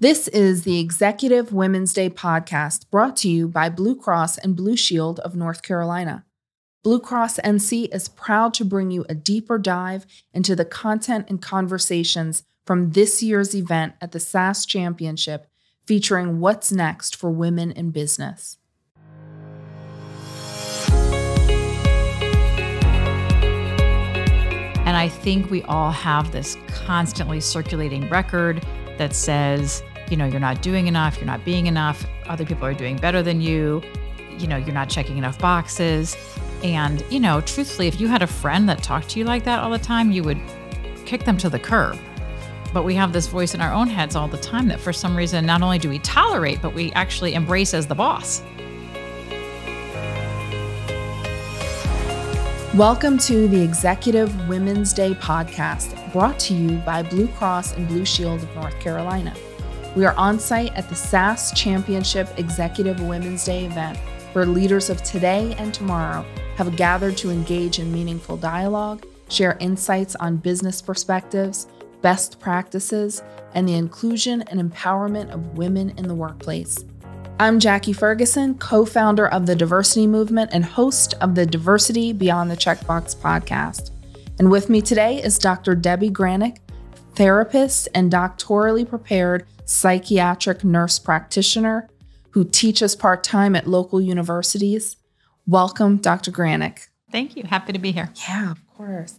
This 0.00 0.28
is 0.28 0.62
the 0.62 0.80
Executive 0.80 1.52
Women's 1.52 1.92
Day 1.92 2.08
podcast 2.08 2.88
brought 2.90 3.18
to 3.18 3.28
you 3.28 3.46
by 3.46 3.68
Blue 3.68 3.94
Cross 3.94 4.38
and 4.38 4.56
Blue 4.56 4.74
Shield 4.74 5.20
of 5.20 5.36
North 5.36 5.60
Carolina. 5.60 6.24
Blue 6.82 7.00
Cross 7.00 7.38
NC 7.40 7.94
is 7.94 8.08
proud 8.08 8.54
to 8.54 8.64
bring 8.64 8.90
you 8.90 9.04
a 9.10 9.14
deeper 9.14 9.58
dive 9.58 10.06
into 10.32 10.56
the 10.56 10.64
content 10.64 11.26
and 11.28 11.42
conversations 11.42 12.44
from 12.64 12.92
this 12.92 13.22
year's 13.22 13.54
event 13.54 13.92
at 14.00 14.12
the 14.12 14.20
SAS 14.20 14.64
Championship 14.64 15.46
featuring 15.84 16.40
what's 16.40 16.72
next 16.72 17.14
for 17.14 17.30
women 17.30 17.70
in 17.70 17.90
business. 17.90 18.56
And 24.86 24.96
I 24.96 25.10
think 25.10 25.50
we 25.50 25.62
all 25.64 25.90
have 25.90 26.32
this 26.32 26.56
constantly 26.68 27.42
circulating 27.42 28.08
record 28.08 28.66
that 28.96 29.14
says, 29.14 29.82
you 30.10 30.16
know, 30.16 30.26
you're 30.26 30.40
not 30.40 30.60
doing 30.60 30.88
enough, 30.88 31.16
you're 31.18 31.26
not 31.26 31.44
being 31.44 31.66
enough, 31.66 32.04
other 32.26 32.44
people 32.44 32.66
are 32.66 32.74
doing 32.74 32.96
better 32.96 33.22
than 33.22 33.40
you, 33.40 33.80
you 34.38 34.48
know, 34.48 34.56
you're 34.56 34.74
not 34.74 34.88
checking 34.88 35.16
enough 35.16 35.38
boxes. 35.38 36.16
And, 36.64 37.04
you 37.10 37.20
know, 37.20 37.40
truthfully, 37.42 37.86
if 37.86 38.00
you 38.00 38.08
had 38.08 38.20
a 38.20 38.26
friend 38.26 38.68
that 38.68 38.82
talked 38.82 39.10
to 39.10 39.18
you 39.18 39.24
like 39.24 39.44
that 39.44 39.60
all 39.60 39.70
the 39.70 39.78
time, 39.78 40.10
you 40.10 40.24
would 40.24 40.40
kick 41.06 41.24
them 41.24 41.36
to 41.38 41.48
the 41.48 41.58
curb. 41.58 41.96
But 42.74 42.84
we 42.84 42.94
have 42.94 43.12
this 43.12 43.28
voice 43.28 43.54
in 43.54 43.60
our 43.60 43.72
own 43.72 43.86
heads 43.86 44.16
all 44.16 44.28
the 44.28 44.38
time 44.38 44.68
that 44.68 44.80
for 44.80 44.92
some 44.92 45.16
reason, 45.16 45.46
not 45.46 45.62
only 45.62 45.78
do 45.78 45.88
we 45.88 46.00
tolerate, 46.00 46.60
but 46.60 46.74
we 46.74 46.92
actually 46.92 47.34
embrace 47.34 47.72
as 47.72 47.86
the 47.86 47.94
boss. 47.94 48.42
Welcome 52.74 53.18
to 53.18 53.48
the 53.48 53.60
Executive 53.60 54.48
Women's 54.48 54.92
Day 54.92 55.14
podcast, 55.14 56.12
brought 56.12 56.38
to 56.40 56.54
you 56.54 56.78
by 56.78 57.02
Blue 57.02 57.26
Cross 57.28 57.76
and 57.76 57.88
Blue 57.88 58.04
Shield 58.04 58.42
of 58.42 58.54
North 58.54 58.78
Carolina. 58.80 59.34
We 59.96 60.04
are 60.04 60.14
on 60.16 60.38
site 60.38 60.72
at 60.76 60.88
the 60.88 60.94
SAS 60.94 61.50
Championship 61.50 62.28
Executive 62.38 63.00
Women's 63.00 63.44
Day 63.44 63.64
event, 63.64 63.98
where 64.34 64.46
leaders 64.46 64.88
of 64.88 65.02
today 65.02 65.56
and 65.58 65.74
tomorrow 65.74 66.24
have 66.54 66.76
gathered 66.76 67.16
to 67.16 67.30
engage 67.30 67.80
in 67.80 67.92
meaningful 67.92 68.36
dialogue, 68.36 69.04
share 69.30 69.56
insights 69.58 70.14
on 70.14 70.36
business 70.36 70.80
perspectives, 70.80 71.66
best 72.02 72.38
practices, 72.38 73.24
and 73.54 73.68
the 73.68 73.74
inclusion 73.74 74.42
and 74.42 74.60
empowerment 74.60 75.28
of 75.30 75.58
women 75.58 75.90
in 75.98 76.06
the 76.06 76.14
workplace. 76.14 76.84
I'm 77.40 77.58
Jackie 77.58 77.92
Ferguson, 77.92 78.54
co 78.58 78.84
founder 78.84 79.26
of 79.26 79.46
the 79.46 79.56
Diversity 79.56 80.06
Movement 80.06 80.50
and 80.52 80.64
host 80.64 81.14
of 81.20 81.34
the 81.34 81.46
Diversity 81.46 82.12
Beyond 82.12 82.48
the 82.48 82.56
Checkbox 82.56 83.16
podcast. 83.16 83.90
And 84.38 84.52
with 84.52 84.70
me 84.70 84.82
today 84.82 85.20
is 85.20 85.36
Dr. 85.36 85.74
Debbie 85.74 86.10
Granick, 86.10 86.58
therapist 87.14 87.88
and 87.94 88.10
doctorally 88.10 88.88
prepared 88.88 89.46
psychiatric 89.64 90.64
nurse 90.64 90.98
practitioner 90.98 91.88
who 92.30 92.44
teaches 92.44 92.96
part 92.96 93.24
time 93.24 93.56
at 93.56 93.66
local 93.66 94.00
universities. 94.00 94.96
Welcome, 95.46 95.96
Dr. 95.96 96.30
Granick. 96.30 96.88
Thank 97.10 97.36
you. 97.36 97.44
Happy 97.44 97.72
to 97.72 97.78
be 97.78 97.92
here. 97.92 98.10
Yeah, 98.28 98.52
of 98.52 98.66
course. 98.68 99.18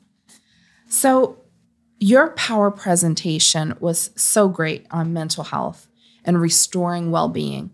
So, 0.87 1.37
your 1.99 2.31
power 2.31 2.71
presentation 2.71 3.75
was 3.79 4.09
so 4.15 4.49
great 4.49 4.87
on 4.89 5.13
mental 5.13 5.43
health 5.43 5.87
and 6.25 6.41
restoring 6.41 7.11
well 7.11 7.29
being 7.29 7.71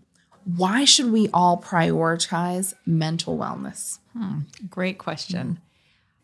why 0.56 0.84
should 0.84 1.12
we 1.12 1.28
all 1.34 1.60
prioritize 1.60 2.72
mental 2.86 3.36
wellness? 3.36 3.98
Hmm, 4.14 4.40
great 4.70 4.96
question. 4.96 5.60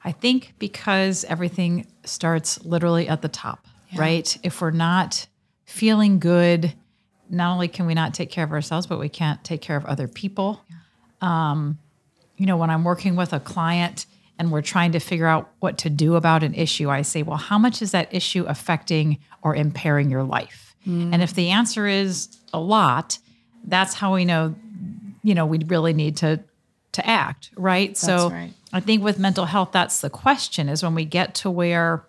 I 0.03 0.13
think 0.13 0.55
because 0.59 1.25
everything 1.25 1.87
starts 2.05 2.65
literally 2.65 3.07
at 3.07 3.21
the 3.21 3.29
top, 3.29 3.67
yeah. 3.95 4.01
right? 4.01 4.39
If 4.43 4.61
we're 4.61 4.71
not 4.71 5.27
feeling 5.65 6.19
good, 6.19 6.73
not 7.31 7.53
only 7.53 7.69
can 7.69 7.87
we 7.87 7.95
not 7.95 8.15
take 8.15 8.31
care 8.31 8.45
of 8.45 8.53
ourselves, 8.53 8.87
but 8.87 8.99
we 8.99 9.09
can't 9.09 9.43
take 9.45 9.61
care 9.61 9.77
of 9.77 9.85
other 9.87 10.09
people. 10.09 10.61
Yeah. 10.69 11.51
Um, 11.51 11.79
you 12.37 12.47
know, 12.47 12.57
when 12.57 12.71
I'm 12.71 12.85
working 12.85 13.17
with 13.17 13.33
a 13.33 13.41
client 13.41 14.07
and 14.39 14.51
we're 14.51 14.63
trying 14.63 14.93
to 14.93 14.99
figure 14.99 15.27
out 15.27 15.51
what 15.61 15.79
to 15.79 15.91
do 15.91 16.17
about 16.17 16.43
an 16.43 16.55
issue, 16.55 16.91
I 16.91 17.03
say, 17.03 17.23
well, 17.23 17.37
how 17.37 17.59
much 17.59 17.81
is 17.81 17.93
that 17.93 18.13
issue 18.13 18.45
affecting 18.47 19.19
or 19.43 19.55
impairing 19.55 20.11
your 20.11 20.25
life? 20.25 20.75
Mm. 20.87 21.13
And 21.13 21.23
if 21.23 21.35
the 21.35 21.51
answer 21.51 21.87
is 21.87 22.37
a 22.53 22.61
lot, 22.61 23.19
that's 23.65 23.95
how 23.95 24.15
we 24.15 24.25
know, 24.25 24.55
you 25.23 25.35
know, 25.35 25.47
we 25.47 25.59
really 25.59 25.93
need 25.93 26.17
to 26.19 26.41
to 26.93 27.07
act, 27.07 27.51
right? 27.57 27.89
That's 27.89 28.01
so 28.01 28.31
right. 28.31 28.53
I 28.73 28.81
think 28.81 29.03
with 29.03 29.19
mental 29.19 29.47
health, 29.47 29.71
that's 29.73 30.01
the 30.01 30.11
question 30.11 30.69
is 30.69 30.83
when 30.83 30.95
we 30.95 31.05
get 31.05 31.35
to 31.37 31.51
where 31.51 32.07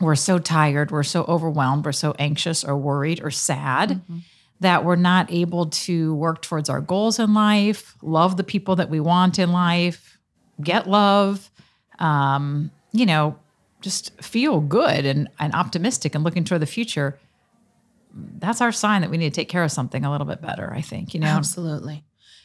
we're 0.00 0.14
so 0.14 0.38
tired, 0.38 0.90
we're 0.90 1.02
so 1.02 1.24
overwhelmed, 1.24 1.84
we're 1.84 1.92
so 1.92 2.14
anxious 2.18 2.64
or 2.64 2.76
worried 2.76 3.22
or 3.22 3.30
sad 3.30 3.90
mm-hmm. 3.90 4.18
that 4.60 4.84
we're 4.84 4.96
not 4.96 5.32
able 5.32 5.66
to 5.66 6.14
work 6.14 6.42
towards 6.42 6.68
our 6.68 6.80
goals 6.80 7.18
in 7.18 7.34
life, 7.34 7.96
love 8.02 8.36
the 8.36 8.44
people 8.44 8.76
that 8.76 8.90
we 8.90 9.00
want 9.00 9.38
in 9.38 9.52
life, 9.52 10.18
get 10.62 10.88
love, 10.88 11.50
um, 11.98 12.70
you 12.92 13.06
know, 13.06 13.38
just 13.80 14.20
feel 14.22 14.60
good 14.60 15.06
and, 15.06 15.28
and 15.38 15.54
optimistic 15.54 16.14
and 16.14 16.24
looking 16.24 16.44
toward 16.44 16.62
the 16.62 16.66
future 16.66 17.18
that's 18.38 18.60
our 18.60 18.72
sign 18.72 19.02
that 19.02 19.10
we 19.10 19.18
need 19.18 19.32
to 19.32 19.40
take 19.40 19.48
care 19.48 19.62
of 19.62 19.70
something 19.70 20.04
a 20.04 20.10
little 20.10 20.26
bit 20.26 20.40
better, 20.40 20.72
I 20.72 20.80
think, 20.80 21.14
you 21.14 21.20
know? 21.20 21.26
Absolutely. 21.26 22.04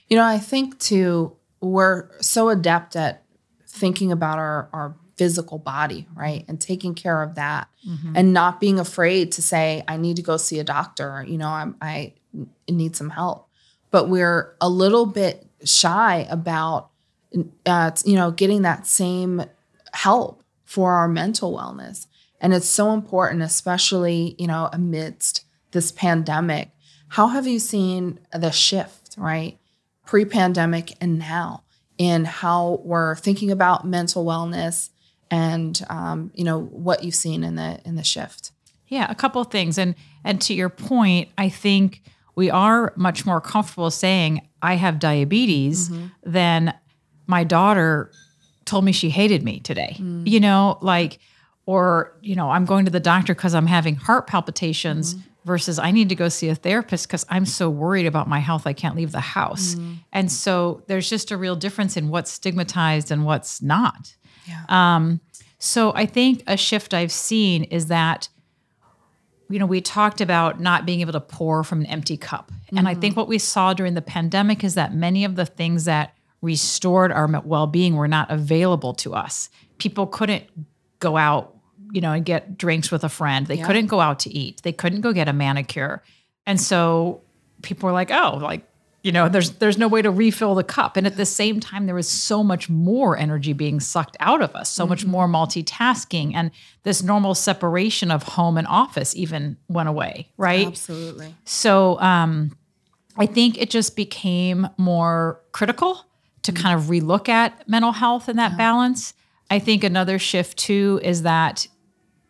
You 0.09 0.17
know, 0.17 0.25
I 0.25 0.37
think 0.37 0.79
too, 0.79 1.35
we're 1.61 2.09
so 2.21 2.49
adept 2.49 2.95
at 2.95 3.23
thinking 3.67 4.11
about 4.11 4.37
our, 4.37 4.69
our 4.73 4.95
physical 5.21 5.59
body, 5.59 6.07
right? 6.15 6.45
And 6.47 6.59
taking 6.59 6.95
care 6.95 7.21
of 7.21 7.35
that 7.35 7.67
mm-hmm. 7.87 8.13
and 8.15 8.33
not 8.33 8.59
being 8.59 8.79
afraid 8.79 9.31
to 9.33 9.43
say, 9.43 9.83
I 9.87 9.95
need 9.97 10.15
to 10.15 10.23
go 10.23 10.35
see 10.35 10.57
a 10.57 10.63
doctor, 10.63 11.23
you 11.27 11.37
know, 11.37 11.47
I'm, 11.47 11.75
I 11.79 12.13
need 12.67 12.95
some 12.95 13.11
help. 13.11 13.47
But 13.91 14.09
we're 14.09 14.55
a 14.59 14.67
little 14.67 15.05
bit 15.05 15.45
shy 15.63 16.25
about, 16.27 16.89
uh, 17.67 17.91
you 18.03 18.15
know, 18.15 18.31
getting 18.31 18.63
that 18.63 18.87
same 18.87 19.43
help 19.93 20.41
for 20.65 20.93
our 20.93 21.07
mental 21.07 21.55
wellness. 21.55 22.07
And 22.39 22.51
it's 22.51 22.67
so 22.67 22.91
important, 22.91 23.43
especially, 23.43 24.35
you 24.39 24.47
know, 24.47 24.69
amidst 24.73 25.45
this 25.69 25.91
pandemic, 25.91 26.71
how 27.09 27.27
have 27.27 27.45
you 27.45 27.59
seen 27.59 28.19
the 28.33 28.49
shift, 28.49 29.13
right? 29.19 29.59
Pre 30.03 30.25
pandemic 30.25 30.93
and 30.99 31.19
now 31.19 31.61
in 31.99 32.25
how 32.25 32.81
we're 32.83 33.13
thinking 33.17 33.51
about 33.51 33.85
mental 33.85 34.25
wellness 34.25 34.89
and 35.31 35.83
um, 35.89 36.31
you 36.35 36.43
know 36.43 36.59
what 36.59 37.03
you've 37.03 37.15
seen 37.15 37.43
in 37.43 37.55
the 37.55 37.79
in 37.85 37.95
the 37.95 38.03
shift 38.03 38.51
yeah 38.87 39.09
a 39.09 39.15
couple 39.15 39.41
of 39.41 39.47
things 39.47 39.77
and 39.77 39.95
and 40.23 40.41
to 40.41 40.53
your 40.53 40.69
point 40.69 41.29
i 41.37 41.49
think 41.49 42.03
we 42.35 42.51
are 42.51 42.93
much 42.95 43.25
more 43.25 43.41
comfortable 43.41 43.89
saying 43.89 44.47
i 44.61 44.75
have 44.75 44.99
diabetes 44.99 45.89
mm-hmm. 45.89 46.07
than 46.23 46.73
my 47.25 47.43
daughter 47.43 48.11
told 48.65 48.85
me 48.85 48.91
she 48.91 49.09
hated 49.09 49.43
me 49.43 49.59
today 49.61 49.95
mm. 49.97 50.27
you 50.27 50.39
know 50.39 50.77
like 50.81 51.19
or 51.65 52.15
you 52.21 52.35
know 52.35 52.51
i'm 52.51 52.65
going 52.65 52.85
to 52.85 52.91
the 52.91 52.99
doctor 52.99 53.33
because 53.33 53.55
i'm 53.55 53.67
having 53.67 53.95
heart 53.95 54.27
palpitations 54.27 55.15
mm-hmm 55.15 55.27
versus 55.45 55.79
I 55.79 55.91
need 55.91 56.09
to 56.09 56.15
go 56.15 56.29
see 56.29 56.49
a 56.49 56.55
therapist 56.55 57.07
because 57.07 57.25
I'm 57.29 57.45
so 57.45 57.69
worried 57.69 58.05
about 58.05 58.27
my 58.27 58.39
health 58.39 58.67
I 58.67 58.73
can't 58.73 58.95
leave 58.95 59.11
the 59.11 59.19
house. 59.19 59.75
Mm. 59.75 59.97
And 60.11 60.31
so 60.31 60.83
there's 60.87 61.09
just 61.09 61.31
a 61.31 61.37
real 61.37 61.55
difference 61.55 61.97
in 61.97 62.09
what's 62.09 62.31
stigmatized 62.31 63.11
and 63.11 63.25
what's 63.25 63.61
not. 63.61 64.15
Yeah. 64.47 64.63
Um, 64.69 65.19
so 65.59 65.93
I 65.93 66.05
think 66.05 66.43
a 66.47 66.57
shift 66.57 66.93
I've 66.93 67.11
seen 67.11 67.63
is 67.65 67.87
that 67.87 68.29
you 69.49 69.59
know 69.59 69.65
we 69.65 69.81
talked 69.81 70.21
about 70.21 70.59
not 70.59 70.85
being 70.85 71.01
able 71.01 71.13
to 71.13 71.19
pour 71.19 71.63
from 71.63 71.81
an 71.81 71.87
empty 71.87 72.17
cup. 72.17 72.51
Mm-hmm. 72.51 72.77
And 72.77 72.87
I 72.87 72.93
think 72.93 73.13
mm-hmm. 73.13 73.21
what 73.21 73.27
we 73.27 73.37
saw 73.37 73.73
during 73.73 73.93
the 73.93 74.01
pandemic 74.01 74.63
is 74.63 74.75
that 74.75 74.93
many 74.93 75.25
of 75.25 75.35
the 75.35 75.45
things 75.45 75.85
that 75.85 76.15
restored 76.41 77.11
our 77.11 77.27
well-being 77.43 77.95
were 77.95 78.07
not 78.07 78.31
available 78.31 78.93
to 78.95 79.13
us. 79.13 79.49
People 79.77 80.07
couldn't 80.07 80.45
go 80.99 81.17
out 81.17 81.55
you 81.91 82.01
know, 82.01 82.13
and 82.13 82.25
get 82.25 82.57
drinks 82.57 82.89
with 82.89 83.03
a 83.03 83.09
friend. 83.09 83.47
They 83.47 83.55
yeah. 83.55 83.67
couldn't 83.67 83.87
go 83.87 83.99
out 83.99 84.19
to 84.19 84.29
eat. 84.33 84.61
They 84.63 84.71
couldn't 84.71 85.01
go 85.01 85.11
get 85.11 85.27
a 85.27 85.33
manicure. 85.33 86.01
And 86.45 86.59
so 86.59 87.21
people 87.61 87.87
were 87.87 87.93
like, 87.93 88.11
oh, 88.11 88.39
like, 88.41 88.65
you 89.03 89.11
know, 89.11 89.27
there's 89.27 89.51
there's 89.53 89.77
no 89.77 89.87
way 89.87 90.01
to 90.01 90.11
refill 90.11 90.53
the 90.53 90.63
cup. 90.63 90.95
And 90.95 91.07
at 91.07 91.17
the 91.17 91.25
same 91.25 91.59
time, 91.59 91.85
there 91.85 91.95
was 91.95 92.07
so 92.07 92.43
much 92.43 92.69
more 92.69 93.17
energy 93.17 93.53
being 93.53 93.79
sucked 93.79 94.15
out 94.19 94.41
of 94.41 94.55
us, 94.55 94.69
so 94.69 94.83
mm-hmm. 94.83 94.89
much 94.89 95.05
more 95.05 95.27
multitasking. 95.27 96.33
And 96.35 96.51
this 96.83 97.01
normal 97.01 97.33
separation 97.33 98.11
of 98.11 98.23
home 98.23 98.57
and 98.57 98.67
office 98.67 99.15
even 99.15 99.57
went 99.67 99.89
away, 99.89 100.29
right? 100.37 100.67
Absolutely. 100.67 101.35
So 101.45 101.99
um 101.99 102.55
I 103.17 103.25
think 103.25 103.57
it 103.57 103.69
just 103.69 103.95
became 103.95 104.69
more 104.77 105.41
critical 105.51 106.05
to 106.43 106.51
mm-hmm. 106.51 106.63
kind 106.63 106.79
of 106.79 106.85
relook 106.85 107.27
at 107.27 107.67
mental 107.67 107.91
health 107.91 108.27
and 108.27 108.37
that 108.37 108.51
yeah. 108.51 108.57
balance. 108.57 109.13
I 109.49 109.59
think 109.59 109.83
another 109.83 110.19
shift 110.19 110.57
too 110.57 110.99
is 111.03 111.23
that 111.23 111.67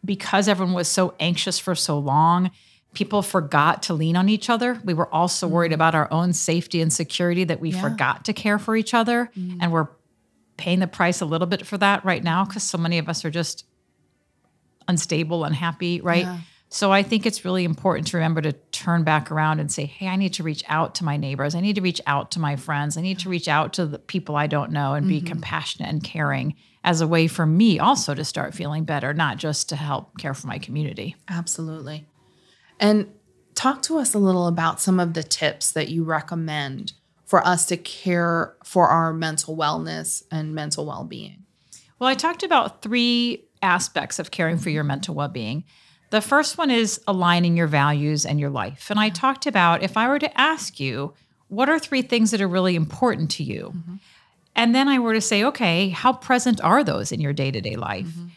because 0.03 0.47
everyone 0.47 0.73
was 0.73 0.87
so 0.87 1.13
anxious 1.19 1.59
for 1.59 1.75
so 1.75 1.99
long, 1.99 2.49
people 2.93 3.21
forgot 3.21 3.83
to 3.83 3.93
lean 3.93 4.15
on 4.15 4.29
each 4.29 4.49
other. 4.49 4.79
We 4.83 4.93
were 4.93 5.11
also 5.13 5.47
mm. 5.47 5.51
worried 5.51 5.73
about 5.73 5.95
our 5.95 6.11
own 6.11 6.33
safety 6.33 6.81
and 6.81 6.91
security 6.91 7.43
that 7.45 7.59
we 7.59 7.71
yeah. 7.71 7.81
forgot 7.81 8.25
to 8.25 8.33
care 8.33 8.59
for 8.59 8.75
each 8.75 8.93
other. 8.93 9.31
Mm. 9.37 9.57
And 9.61 9.71
we're 9.71 9.87
paying 10.57 10.79
the 10.79 10.87
price 10.87 11.21
a 11.21 11.25
little 11.25 11.47
bit 11.47 11.65
for 11.65 11.77
that 11.77 12.03
right 12.03 12.23
now 12.23 12.45
because 12.45 12.63
so 12.63 12.77
many 12.77 12.97
of 12.97 13.07
us 13.07 13.23
are 13.23 13.31
just 13.31 13.65
unstable, 14.87 15.43
unhappy, 15.43 16.01
right? 16.01 16.23
Yeah. 16.23 16.39
So 16.69 16.91
I 16.91 17.03
think 17.03 17.25
it's 17.25 17.43
really 17.43 17.65
important 17.65 18.07
to 18.07 18.17
remember 18.17 18.41
to 18.41 18.53
turn 18.53 19.03
back 19.03 19.29
around 19.29 19.59
and 19.59 19.69
say, 19.69 19.85
hey, 19.85 20.07
I 20.07 20.15
need 20.15 20.33
to 20.35 20.43
reach 20.43 20.63
out 20.69 20.95
to 20.95 21.03
my 21.03 21.17
neighbors. 21.17 21.53
I 21.53 21.59
need 21.59 21.75
to 21.75 21.81
reach 21.81 21.99
out 22.07 22.31
to 22.31 22.39
my 22.39 22.55
friends. 22.55 22.95
I 22.95 23.01
need 23.01 23.19
to 23.19 23.29
reach 23.29 23.49
out 23.49 23.73
to 23.73 23.85
the 23.85 23.99
people 23.99 24.37
I 24.37 24.47
don't 24.47 24.71
know 24.71 24.93
and 24.93 25.05
be 25.07 25.17
mm-hmm. 25.17 25.27
compassionate 25.27 25.89
and 25.89 26.01
caring 26.01 26.55
as 26.83 27.01
a 27.01 27.07
way 27.07 27.27
for 27.27 27.45
me 27.45 27.77
also 27.77 28.13
to 28.13 28.23
start 28.23 28.53
feeling 28.53 28.85
better, 28.85 29.13
not 29.13 29.37
just 29.37 29.69
to 29.69 29.75
help 29.75 30.17
care 30.17 30.33
for 30.33 30.47
my 30.47 30.59
community. 30.59 31.15
Absolutely. 31.27 32.05
And 32.81 33.13
talk 33.55 33.81
to 33.83 33.97
us 33.99 34.13
a 34.13 34.19
little 34.19 34.47
about 34.47 34.81
some 34.81 34.99
of 34.99 35.13
the 35.13 35.23
tips 35.23 35.71
that 35.71 35.89
you 35.89 36.03
recommend 36.03 36.93
for 37.25 37.45
us 37.47 37.65
to 37.67 37.77
care 37.77 38.57
for 38.65 38.89
our 38.89 39.13
mental 39.13 39.55
wellness 39.55 40.23
and 40.31 40.53
mental 40.53 40.85
well 40.85 41.05
being. 41.05 41.45
Well, 41.99 42.09
I 42.09 42.15
talked 42.15 42.43
about 42.43 42.81
three 42.81 43.45
aspects 43.61 44.19
of 44.19 44.31
caring 44.31 44.57
for 44.57 44.69
your 44.69 44.83
mental 44.83 45.15
well 45.15 45.29
being. 45.29 45.63
The 46.09 46.19
first 46.19 46.57
one 46.57 46.69
is 46.69 46.99
aligning 47.07 47.55
your 47.55 47.67
values 47.67 48.25
and 48.25 48.39
your 48.39 48.49
life. 48.49 48.89
And 48.89 48.99
I 48.99 49.09
talked 49.09 49.45
about 49.45 49.81
if 49.83 49.95
I 49.95 50.09
were 50.09 50.19
to 50.19 50.39
ask 50.39 50.79
you, 50.79 51.13
what 51.47 51.69
are 51.69 51.79
three 51.79 52.01
things 52.01 52.31
that 52.31 52.41
are 52.41 52.47
really 52.47 52.75
important 52.75 53.31
to 53.31 53.43
you? 53.43 53.73
Mm-hmm. 53.75 53.95
And 54.55 54.75
then 54.75 54.89
I 54.89 54.99
were 54.99 55.13
to 55.13 55.21
say, 55.21 55.43
okay, 55.45 55.89
how 55.89 56.11
present 56.11 56.59
are 56.61 56.83
those 56.83 57.11
in 57.11 57.21
your 57.21 57.31
day 57.31 57.51
to 57.51 57.61
day 57.61 57.75
life? 57.75 58.07
Mm-hmm. 58.07 58.27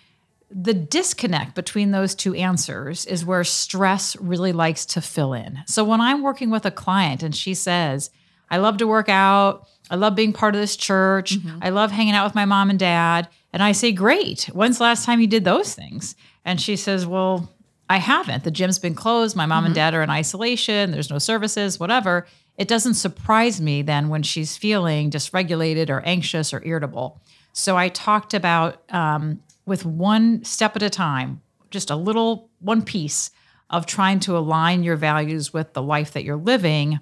The 0.57 0.75
disconnect 0.75 1.57
between 1.57 1.91
those 1.91 2.15
two 2.15 2.33
answers 2.35 3.07
is 3.07 3.25
where 3.25 3.43
stress 3.43 4.15
really 4.17 4.53
likes 4.53 4.87
to 4.87 5.01
fill 5.01 5.33
in. 5.33 5.59
So 5.67 5.83
when 5.83 6.01
I'm 6.01 6.23
working 6.23 6.49
with 6.49 6.65
a 6.65 6.71
client 6.71 7.25
and 7.25 7.35
she 7.35 7.55
says, 7.55 8.11
I 8.49 8.59
love 8.59 8.77
to 8.77 8.87
work 8.87 9.09
out, 9.09 9.67
I 9.91 9.97
love 9.97 10.15
being 10.15 10.33
part 10.33 10.55
of 10.55 10.61
this 10.61 10.77
church, 10.77 11.37
mm-hmm. 11.37 11.59
I 11.61 11.71
love 11.71 11.91
hanging 11.91 12.15
out 12.15 12.25
with 12.25 12.37
my 12.37 12.45
mom 12.45 12.71
and 12.71 12.79
dad. 12.79 13.29
And 13.53 13.63
I 13.63 13.73
say, 13.73 13.91
Great. 13.91 14.45
When's 14.53 14.79
the 14.79 14.85
last 14.85 15.05
time 15.05 15.21
you 15.21 15.27
did 15.27 15.45
those 15.45 15.75
things? 15.75 16.15
And 16.45 16.61
she 16.61 16.77
says, 16.77 17.05
Well, 17.05 17.53
I 17.91 17.99
haven't. 17.99 18.45
The 18.45 18.51
gym's 18.51 18.79
been 18.79 18.95
closed. 18.95 19.37
My 19.37 19.47
mom 19.47 19.59
mm-hmm. 19.59 19.67
and 19.67 19.75
dad 19.75 19.95
are 19.95 20.03
in 20.03 20.11
isolation. 20.11 20.93
There's 20.93 21.11
no 21.11 21.19
services, 21.19 21.81
whatever. 21.81 22.27
It 22.57 22.69
doesn't 22.69 22.95
surprise 22.95 23.61
me 23.61 23.83
then 23.83 24.09
when 24.09 24.23
she's 24.23 24.57
feeling 24.57 25.11
dysregulated 25.11 25.91
or 25.91 26.01
anxious 26.03 26.55
or 26.55 26.63
irritable. 26.65 27.21
So 27.53 27.77
I 27.77 27.89
talked 27.89 28.35
about 28.35 28.83
um, 28.93 29.41
with 29.67 29.85
one 29.85 30.45
step 30.45 30.77
at 30.77 30.83
a 30.83 30.91
time, 30.91 31.41
just 31.71 31.91
a 31.91 31.97
little 31.97 32.51
one 32.61 32.83
piece 32.83 33.31
of 33.71 33.87
trying 33.87 34.21
to 34.21 34.37
align 34.37 34.83
your 34.83 34.97
values 34.97 35.53
with 35.53 35.73
the 35.73 35.83
life 35.83 36.13
that 36.13 36.25
you're 36.25 36.37
living 36.37 37.01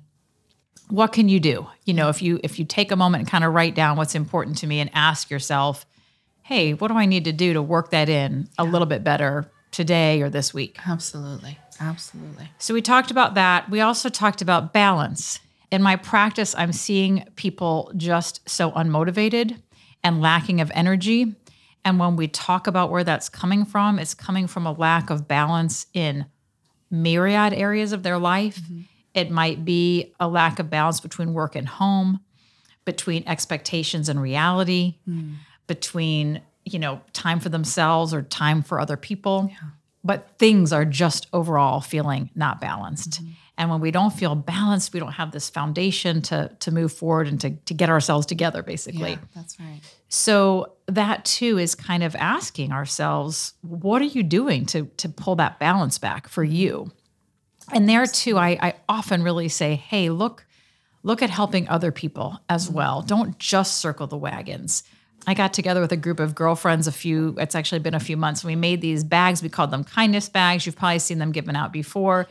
what 0.92 1.10
can 1.12 1.30
you 1.30 1.40
do? 1.40 1.66
You 1.86 1.94
know 1.94 2.10
if 2.10 2.20
you 2.20 2.38
if 2.44 2.58
you 2.58 2.66
take 2.66 2.92
a 2.92 2.96
moment 2.96 3.22
and 3.22 3.30
kind 3.30 3.44
of 3.44 3.54
write 3.54 3.74
down 3.74 3.96
what's 3.96 4.14
important 4.14 4.58
to 4.58 4.66
me 4.66 4.78
and 4.78 4.90
ask 4.92 5.30
yourself 5.30 5.86
hey 6.42 6.74
what 6.74 6.88
do 6.88 6.98
i 6.98 7.06
need 7.06 7.24
to 7.24 7.32
do 7.32 7.52
to 7.54 7.62
work 7.62 7.90
that 7.90 8.08
in 8.08 8.48
a 8.58 8.64
little 8.64 8.86
bit 8.86 9.02
better 9.02 9.50
today 9.70 10.20
or 10.20 10.28
this 10.28 10.52
week? 10.52 10.78
Absolutely. 10.86 11.58
Absolutely. 11.80 12.50
So 12.58 12.74
we 12.74 12.82
talked 12.82 13.10
about 13.10 13.34
that. 13.36 13.70
We 13.70 13.80
also 13.80 14.10
talked 14.10 14.42
about 14.42 14.74
balance. 14.74 15.40
In 15.70 15.80
my 15.80 15.96
practice 15.96 16.54
i'm 16.58 16.72
seeing 16.72 17.24
people 17.36 17.90
just 17.96 18.46
so 18.46 18.70
unmotivated 18.72 19.56
and 20.04 20.20
lacking 20.20 20.60
of 20.60 20.70
energy 20.74 21.34
and 21.84 21.98
when 21.98 22.16
we 22.16 22.28
talk 22.28 22.66
about 22.66 22.90
where 22.90 23.04
that's 23.04 23.28
coming 23.28 23.64
from 23.64 23.98
it's 23.98 24.14
coming 24.14 24.46
from 24.46 24.66
a 24.66 24.72
lack 24.72 25.10
of 25.10 25.26
balance 25.28 25.86
in 25.94 26.26
myriad 26.90 27.52
areas 27.52 27.92
of 27.92 28.02
their 28.02 28.18
life 28.18 28.60
mm-hmm 28.60 28.82
it 29.14 29.30
might 29.30 29.64
be 29.64 30.14
a 30.18 30.28
lack 30.28 30.58
of 30.58 30.70
balance 30.70 31.00
between 31.00 31.34
work 31.34 31.54
and 31.54 31.68
home, 31.68 32.20
between 32.84 33.24
expectations 33.26 34.08
and 34.08 34.20
reality, 34.20 34.96
mm. 35.08 35.34
between, 35.66 36.40
you 36.64 36.78
know, 36.78 37.00
time 37.12 37.38
for 37.38 37.48
themselves 37.48 38.14
or 38.14 38.22
time 38.22 38.62
for 38.62 38.80
other 38.80 38.96
people. 38.96 39.48
Yeah. 39.50 39.68
But 40.04 40.36
things 40.38 40.72
are 40.72 40.84
just 40.84 41.28
overall 41.32 41.80
feeling 41.80 42.30
not 42.34 42.60
balanced. 42.60 43.22
Mm-hmm. 43.22 43.32
And 43.58 43.70
when 43.70 43.80
we 43.80 43.90
don't 43.90 44.12
feel 44.12 44.34
balanced, 44.34 44.92
we 44.92 44.98
don't 44.98 45.12
have 45.12 45.30
this 45.30 45.48
foundation 45.48 46.22
to 46.22 46.50
to 46.60 46.72
move 46.72 46.92
forward 46.92 47.28
and 47.28 47.40
to, 47.40 47.50
to 47.50 47.74
get 47.74 47.88
ourselves 47.88 48.26
together, 48.26 48.62
basically. 48.62 49.10
Yeah, 49.10 49.18
that's 49.34 49.60
right. 49.60 49.80
So 50.08 50.72
that 50.86 51.24
too 51.24 51.58
is 51.58 51.74
kind 51.74 52.02
of 52.02 52.16
asking 52.16 52.72
ourselves, 52.72 53.54
what 53.60 54.02
are 54.02 54.06
you 54.06 54.22
doing 54.22 54.66
to 54.66 54.86
to 54.96 55.08
pull 55.08 55.36
that 55.36 55.60
balance 55.60 55.98
back 55.98 56.28
for 56.28 56.42
you? 56.42 56.90
and 57.72 57.88
there 57.88 58.06
too 58.06 58.38
I, 58.38 58.58
I 58.60 58.74
often 58.88 59.22
really 59.22 59.48
say 59.48 59.74
hey 59.74 60.10
look 60.10 60.46
look 61.02 61.22
at 61.22 61.30
helping 61.30 61.68
other 61.68 61.92
people 61.92 62.40
as 62.48 62.66
mm-hmm. 62.66 62.76
well 62.76 63.02
don't 63.02 63.38
just 63.38 63.78
circle 63.78 64.06
the 64.06 64.16
wagons 64.16 64.82
i 65.26 65.34
got 65.34 65.52
together 65.52 65.80
with 65.80 65.92
a 65.92 65.96
group 65.96 66.20
of 66.20 66.34
girlfriends 66.34 66.86
a 66.86 66.92
few 66.92 67.34
it's 67.38 67.54
actually 67.54 67.78
been 67.78 67.94
a 67.94 68.00
few 68.00 68.16
months 68.16 68.44
we 68.44 68.56
made 68.56 68.80
these 68.80 69.04
bags 69.04 69.42
we 69.42 69.48
called 69.48 69.70
them 69.70 69.84
kindness 69.84 70.28
bags 70.28 70.66
you've 70.66 70.76
probably 70.76 70.98
seen 70.98 71.18
them 71.18 71.32
given 71.32 71.56
out 71.56 71.72
before 71.72 72.26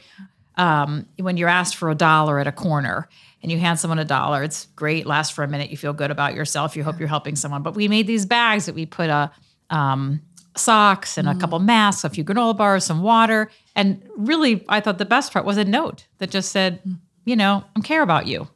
um, 0.58 1.08
when 1.18 1.38
you're 1.38 1.50
asked 1.50 1.78
for 1.78 1.90
a 1.90 1.96
dollar 1.96 2.38
at 2.38 2.46
a 2.46 2.52
corner 2.52 3.08
and 3.42 3.52
you 3.52 3.58
hand 3.58 3.80
someone 3.80 4.00
a 4.00 4.06
dollar 4.06 4.44
it's 4.44 4.68
great 4.76 5.06
lasts 5.06 5.34
for 5.34 5.44
a 5.44 5.48
minute 5.48 5.72
you 5.72 5.78
feel 5.78 5.94
good 5.94 6.12
about 6.12 6.36
yourself 6.36 6.76
you 6.76 6.84
hope 6.84 7.00
you're 7.00 7.08
helping 7.08 7.36
someone 7.36 7.64
but 7.64 7.76
we 7.76 7.88
made 7.88 8.06
these 8.08 8.26
bags 8.26 8.66
that 8.66 8.76
we 8.76 8.86
put 8.86 9.10
a 9.10 9.32
um, 9.70 10.22
socks 10.56 11.18
and 11.18 11.28
mm. 11.28 11.36
a 11.36 11.40
couple 11.40 11.60
masks, 11.60 12.04
a 12.04 12.10
few 12.10 12.24
granola 12.24 12.56
bars, 12.56 12.84
some 12.86 13.02
water. 13.02 13.50
And 13.76 14.02
really, 14.16 14.66
I 14.70 14.80
thought 14.82 14.98
the 14.98 15.06
best 15.06 15.34
part 15.34 15.46
was 15.46 15.58
a 15.58 15.66
note 15.66 16.06
that 16.20 16.30
just 16.30 16.52
said, 16.52 16.84
mm. 16.84 16.98
you 17.26 17.36
know, 17.36 17.64
I 17.76 17.82
care 17.82 18.02
about 18.02 18.28
you. 18.28 18.48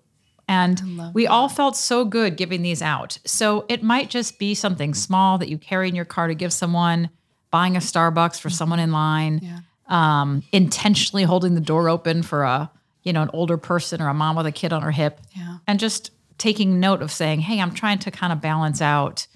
And 0.47 1.13
we 1.13 1.25
that. 1.25 1.31
all 1.31 1.49
felt 1.49 1.75
so 1.75 2.05
good 2.05 2.37
giving 2.37 2.61
these 2.61 2.81
out. 2.81 3.17
So 3.25 3.65
it 3.67 3.81
might 3.81 4.09
just 4.09 4.37
be 4.37 4.53
something 4.53 4.93
small 4.93 5.37
that 5.39 5.49
you 5.49 5.57
carry 5.57 5.89
in 5.89 5.95
your 5.95 6.05
car 6.05 6.27
to 6.27 6.35
give 6.35 6.53
someone, 6.53 7.09
buying 7.51 7.75
a 7.75 7.79
Starbucks 7.79 8.39
for 8.39 8.49
mm 8.49 8.53
someone 8.53 8.79
in 8.79 8.91
line, 8.91 9.39
yeah. 9.41 9.59
um, 9.87 10.43
intentionally 10.51 11.23
holding 11.23 11.55
the 11.55 11.61
door 11.61 11.89
open 11.89 12.21
for 12.21 12.43
a, 12.43 12.69
you 13.03 13.13
know, 13.13 13.21
an 13.21 13.29
older 13.33 13.57
person 13.57 14.01
or 14.01 14.07
a 14.07 14.13
mom 14.13 14.35
with 14.35 14.45
a 14.45 14.51
kid 14.51 14.71
on 14.71 14.81
her 14.81 14.91
hip. 14.91 15.19
Yeah. 15.35 15.57
And 15.67 15.79
just 15.79 16.11
taking 16.37 16.79
note 16.79 17.01
of 17.01 17.11
saying, 17.11 17.39
hey, 17.39 17.59
I'm 17.59 17.73
trying 17.73 17.99
to 17.99 18.11
kind 18.11 18.33
of 18.33 18.41
balance 18.41 18.81
out 18.81 19.27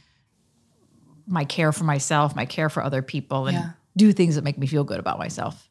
my 1.28 1.46
care 1.46 1.72
for 1.72 1.84
myself, 1.84 2.36
my 2.36 2.46
care 2.46 2.70
for 2.70 2.84
other 2.84 3.02
people, 3.02 3.48
and 3.48 3.58
yeah. 3.58 3.70
do 3.96 4.12
things 4.12 4.36
that 4.36 4.44
make 4.44 4.58
me 4.58 4.68
feel 4.68 4.84
good 4.84 5.00
about 5.00 5.18
myself. 5.20 5.69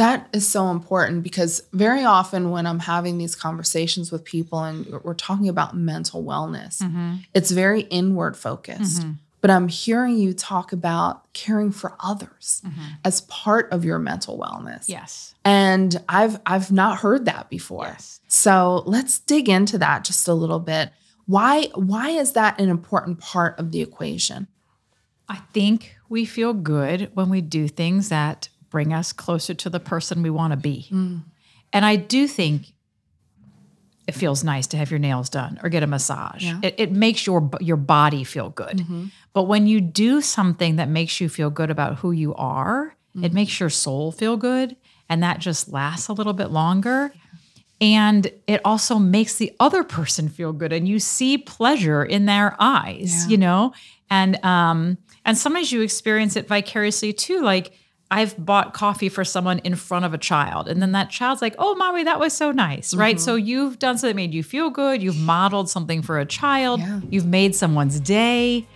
That 0.00 0.30
is 0.32 0.48
so 0.48 0.70
important 0.70 1.22
because 1.22 1.62
very 1.74 2.04
often 2.04 2.50
when 2.50 2.66
I'm 2.66 2.78
having 2.78 3.18
these 3.18 3.34
conversations 3.36 4.10
with 4.10 4.24
people 4.24 4.64
and 4.64 4.86
we're 5.04 5.12
talking 5.12 5.46
about 5.46 5.76
mental 5.76 6.24
wellness, 6.24 6.80
mm-hmm. 6.80 7.16
it's 7.34 7.50
very 7.50 7.82
inward 7.82 8.34
focused. 8.34 9.02
Mm-hmm. 9.02 9.12
But 9.42 9.50
I'm 9.50 9.68
hearing 9.68 10.16
you 10.16 10.32
talk 10.32 10.72
about 10.72 11.30
caring 11.34 11.70
for 11.70 11.96
others 12.00 12.62
mm-hmm. 12.64 12.80
as 13.04 13.20
part 13.22 13.70
of 13.72 13.84
your 13.84 13.98
mental 13.98 14.38
wellness. 14.38 14.88
Yes. 14.88 15.34
And 15.44 16.02
I've 16.08 16.40
I've 16.46 16.72
not 16.72 17.00
heard 17.00 17.26
that 17.26 17.50
before. 17.50 17.84
Yes. 17.84 18.20
So 18.26 18.82
let's 18.86 19.18
dig 19.18 19.50
into 19.50 19.76
that 19.76 20.04
just 20.04 20.26
a 20.28 20.32
little 20.32 20.60
bit. 20.60 20.92
Why 21.26 21.68
why 21.74 22.08
is 22.08 22.32
that 22.32 22.58
an 22.58 22.70
important 22.70 23.18
part 23.18 23.58
of 23.60 23.70
the 23.70 23.82
equation? 23.82 24.46
I 25.28 25.36
think 25.52 25.94
we 26.08 26.24
feel 26.24 26.54
good 26.54 27.10
when 27.12 27.28
we 27.28 27.42
do 27.42 27.68
things 27.68 28.08
that 28.08 28.48
bring 28.70 28.92
us 28.92 29.12
closer 29.12 29.54
to 29.54 29.68
the 29.68 29.80
person 29.80 30.22
we 30.22 30.30
want 30.30 30.52
to 30.52 30.56
be. 30.56 30.86
Mm. 30.90 31.24
And 31.72 31.84
I 31.84 31.96
do 31.96 32.26
think 32.26 32.72
it 34.10 34.14
feels 34.14 34.42
nice 34.42 34.66
to 34.68 34.76
have 34.76 34.90
your 34.90 34.98
nails 34.98 35.28
done 35.30 35.60
or 35.62 35.68
get 35.68 35.82
a 35.82 35.86
massage. 35.86 36.42
Yeah. 36.42 36.58
It, 36.62 36.74
it, 36.78 36.92
makes 36.92 37.26
your 37.26 37.48
your 37.60 37.76
body 37.76 38.24
feel 38.24 38.50
good. 38.50 38.78
Mm-hmm. 38.78 39.06
But 39.32 39.44
when 39.44 39.68
you 39.68 39.80
do 39.80 40.20
something 40.20 40.76
that 40.76 40.88
makes 40.88 41.20
you 41.20 41.28
feel 41.28 41.50
good 41.50 41.70
about 41.70 41.98
who 41.98 42.10
you 42.10 42.34
are, 42.34 42.96
mm-hmm. 43.14 43.24
it 43.24 43.32
makes 43.32 43.60
your 43.60 43.70
soul 43.70 44.10
feel 44.10 44.36
good, 44.36 44.74
and 45.08 45.22
that 45.22 45.38
just 45.38 45.68
lasts 45.68 46.08
a 46.08 46.12
little 46.12 46.32
bit 46.32 46.50
longer. 46.50 47.12
Yeah. 47.14 47.20
And 47.82 48.32
it 48.48 48.60
also 48.64 48.98
makes 48.98 49.36
the 49.36 49.54
other 49.60 49.84
person 49.84 50.28
feel 50.28 50.52
good, 50.52 50.72
and 50.72 50.88
you 50.88 50.98
see 50.98 51.38
pleasure 51.38 52.04
in 52.04 52.26
their 52.26 52.56
eyes, 52.58 53.24
yeah. 53.24 53.30
you 53.30 53.36
know. 53.36 53.72
And 54.10 54.44
um, 54.44 54.98
and 55.24 55.38
sometimes 55.38 55.70
you 55.70 55.82
experience 55.82 56.34
it 56.34 56.48
vicariously 56.48 57.12
too. 57.12 57.42
Like 57.42 57.72
I've 58.10 58.36
bought 58.44 58.74
coffee 58.74 59.08
for 59.08 59.24
someone 59.24 59.60
in 59.60 59.76
front 59.76 60.04
of 60.04 60.12
a 60.12 60.18
child, 60.18 60.68
and 60.68 60.82
then 60.82 60.92
that 60.92 61.10
child's 61.10 61.40
like, 61.40 61.54
"Oh, 61.58 61.74
mommy, 61.76 62.04
that 62.04 62.18
was 62.18 62.32
so 62.32 62.50
nice," 62.50 62.90
mm-hmm. 62.90 63.00
right? 63.00 63.20
So 63.20 63.36
you've 63.36 63.78
done 63.78 63.98
something 63.98 64.16
that 64.16 64.20
made 64.20 64.34
you 64.34 64.42
feel 64.42 64.70
good. 64.70 65.02
You've 65.02 65.18
modeled 65.18 65.70
something 65.70 66.02
for 66.02 66.18
a 66.18 66.26
child. 66.26 66.80
Yeah. 66.80 67.00
You've 67.08 67.26
made 67.26 67.54
someone's 67.54 68.00
day. 68.00 68.66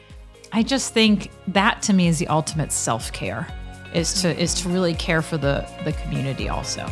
I 0.53 0.63
just 0.63 0.95
think 0.95 1.31
that 1.49 1.83
to 1.83 1.93
me 1.93 2.07
is 2.07 2.19
the 2.19 2.29
ultimate 2.29 2.71
self 2.71 3.13
care, 3.13 3.49
is 3.93 4.23
to 4.23 4.41
is 4.41 4.55
to 4.63 4.69
really 4.69 4.95
care 4.95 5.23
for 5.23 5.37
the 5.37 5.69
the 5.85 5.93
community 5.93 6.49
also. 6.49 6.89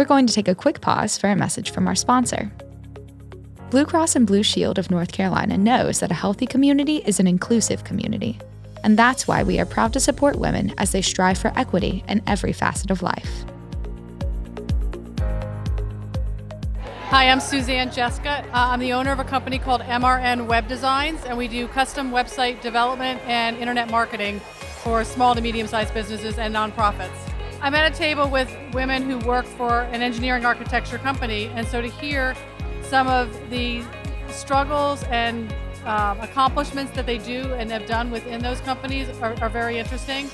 we're 0.00 0.04
going 0.06 0.26
to 0.26 0.32
take 0.32 0.48
a 0.48 0.54
quick 0.54 0.80
pause 0.80 1.18
for 1.18 1.28
a 1.28 1.36
message 1.36 1.72
from 1.72 1.86
our 1.86 1.94
sponsor. 1.94 2.50
Blue 3.70 3.84
Cross 3.84 4.16
and 4.16 4.26
Blue 4.26 4.42
Shield 4.42 4.80
of 4.80 4.90
North 4.90 5.12
Carolina 5.12 5.56
knows 5.56 6.00
that 6.00 6.10
a 6.10 6.14
healthy 6.14 6.44
community 6.44 6.96
is 7.06 7.20
an 7.20 7.28
inclusive 7.28 7.84
community. 7.84 8.36
And 8.82 8.98
that's 8.98 9.28
why 9.28 9.44
we 9.44 9.60
are 9.60 9.64
proud 9.64 9.92
to 9.92 10.00
support 10.00 10.34
women 10.34 10.74
as 10.76 10.90
they 10.90 11.02
strive 11.02 11.38
for 11.38 11.52
equity 11.56 12.02
in 12.08 12.20
every 12.26 12.52
facet 12.52 12.90
of 12.90 13.00
life. 13.00 13.44
Hi, 17.10 17.28
I'm 17.30 17.38
Suzanne 17.38 17.92
Jessica. 17.92 18.44
Uh, 18.48 18.70
I'm 18.72 18.80
the 18.80 18.92
owner 18.92 19.12
of 19.12 19.20
a 19.20 19.24
company 19.24 19.60
called 19.60 19.82
MRN 19.82 20.48
Web 20.48 20.66
Designs, 20.66 21.24
and 21.24 21.38
we 21.38 21.46
do 21.46 21.68
custom 21.68 22.10
website 22.10 22.60
development 22.62 23.20
and 23.24 23.56
internet 23.56 23.88
marketing 23.88 24.40
for 24.82 25.04
small 25.04 25.36
to 25.36 25.40
medium 25.40 25.68
sized 25.68 25.94
businesses 25.94 26.38
and 26.38 26.52
nonprofits. 26.52 27.16
I'm 27.62 27.76
at 27.76 27.92
a 27.92 27.94
table 27.94 28.28
with 28.28 28.52
women 28.72 29.08
who 29.08 29.18
work 29.18 29.44
for 29.44 29.82
an 29.92 30.02
engineering 30.02 30.44
architecture 30.44 30.98
company, 30.98 31.46
and 31.54 31.68
so 31.68 31.80
to 31.80 31.88
hear 31.88 32.34
some 32.90 33.06
of 33.06 33.50
the 33.50 33.82
struggles 34.28 35.04
and 35.04 35.54
um, 35.86 36.18
accomplishments 36.20 36.90
that 36.96 37.06
they 37.06 37.18
do 37.18 37.54
and 37.54 37.70
have 37.70 37.86
done 37.86 38.10
within 38.10 38.42
those 38.42 38.60
companies 38.60 39.08
are, 39.20 39.34
are 39.40 39.48
very 39.48 39.78
interesting. 39.78 40.28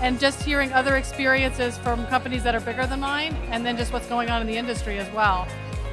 And 0.00 0.18
just 0.18 0.42
hearing 0.42 0.72
other 0.72 0.96
experiences 0.96 1.76
from 1.76 2.06
companies 2.06 2.42
that 2.44 2.54
are 2.54 2.60
bigger 2.60 2.86
than 2.86 3.00
mine, 3.00 3.34
and 3.50 3.66
then 3.66 3.76
just 3.76 3.92
what's 3.92 4.06
going 4.08 4.30
on 4.30 4.40
in 4.40 4.46
the 4.46 4.56
industry 4.56 4.98
as 4.98 5.12
well 5.12 5.46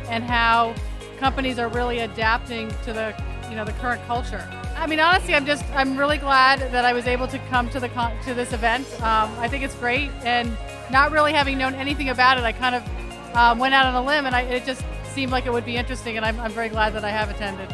and 0.09 0.23
how 0.23 0.73
companies 1.19 1.59
are 1.59 1.67
really 1.67 1.99
adapting 1.99 2.69
to 2.85 2.93
the 2.93 3.13
you 3.49 3.55
know 3.55 3.65
the 3.65 3.73
current 3.73 4.01
culture. 4.07 4.47
I 4.75 4.87
mean, 4.87 4.99
honestly, 4.99 5.33
I'm 5.35 5.45
just 5.45 5.65
I'm 5.73 5.97
really 5.97 6.17
glad 6.17 6.59
that 6.71 6.85
I 6.85 6.93
was 6.93 7.05
able 7.05 7.27
to 7.27 7.39
come 7.49 7.69
to 7.71 7.79
the 7.81 7.89
con- 7.89 8.17
to 8.23 8.33
this 8.33 8.53
event. 8.53 8.87
Um, 9.01 9.29
I 9.39 9.49
think 9.49 9.63
it's 9.63 9.75
great, 9.75 10.09
and 10.23 10.55
not 10.89 11.11
really 11.11 11.33
having 11.33 11.57
known 11.57 11.73
anything 11.75 12.09
about 12.09 12.37
it, 12.37 12.45
I 12.45 12.53
kind 12.53 12.75
of 12.75 13.35
um, 13.35 13.59
went 13.59 13.73
out 13.73 13.85
on 13.85 13.95
a 13.95 14.05
limb, 14.05 14.25
and 14.25 14.35
I, 14.35 14.41
it 14.41 14.65
just 14.65 14.83
seemed 15.17 15.31
like 15.31 15.47
it 15.47 15.51
would 15.51 15.65
be 15.65 15.75
interesting, 15.75 16.15
and 16.15 16.24
I'm, 16.24 16.39
I'm 16.39 16.51
very 16.51 16.69
glad 16.69 16.93
that 16.93 17.03
I 17.03 17.09
have 17.09 17.31
attended. 17.31 17.74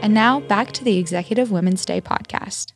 And 0.00 0.14
now 0.14 0.38
back 0.38 0.70
to 0.74 0.84
the 0.84 0.98
Executive 0.98 1.50
Women's 1.50 1.84
Day 1.84 2.00
podcast. 2.00 2.74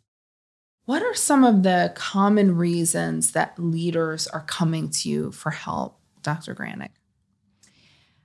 What 0.86 1.00
are 1.00 1.14
some 1.14 1.44
of 1.44 1.62
the 1.62 1.92
common 1.94 2.56
reasons 2.56 3.30
that 3.30 3.56
leaders 3.56 4.26
are 4.26 4.42
coming 4.42 4.90
to 4.90 5.08
you 5.08 5.30
for 5.30 5.50
help, 5.50 6.00
Dr. 6.24 6.56
Granick? 6.56 6.90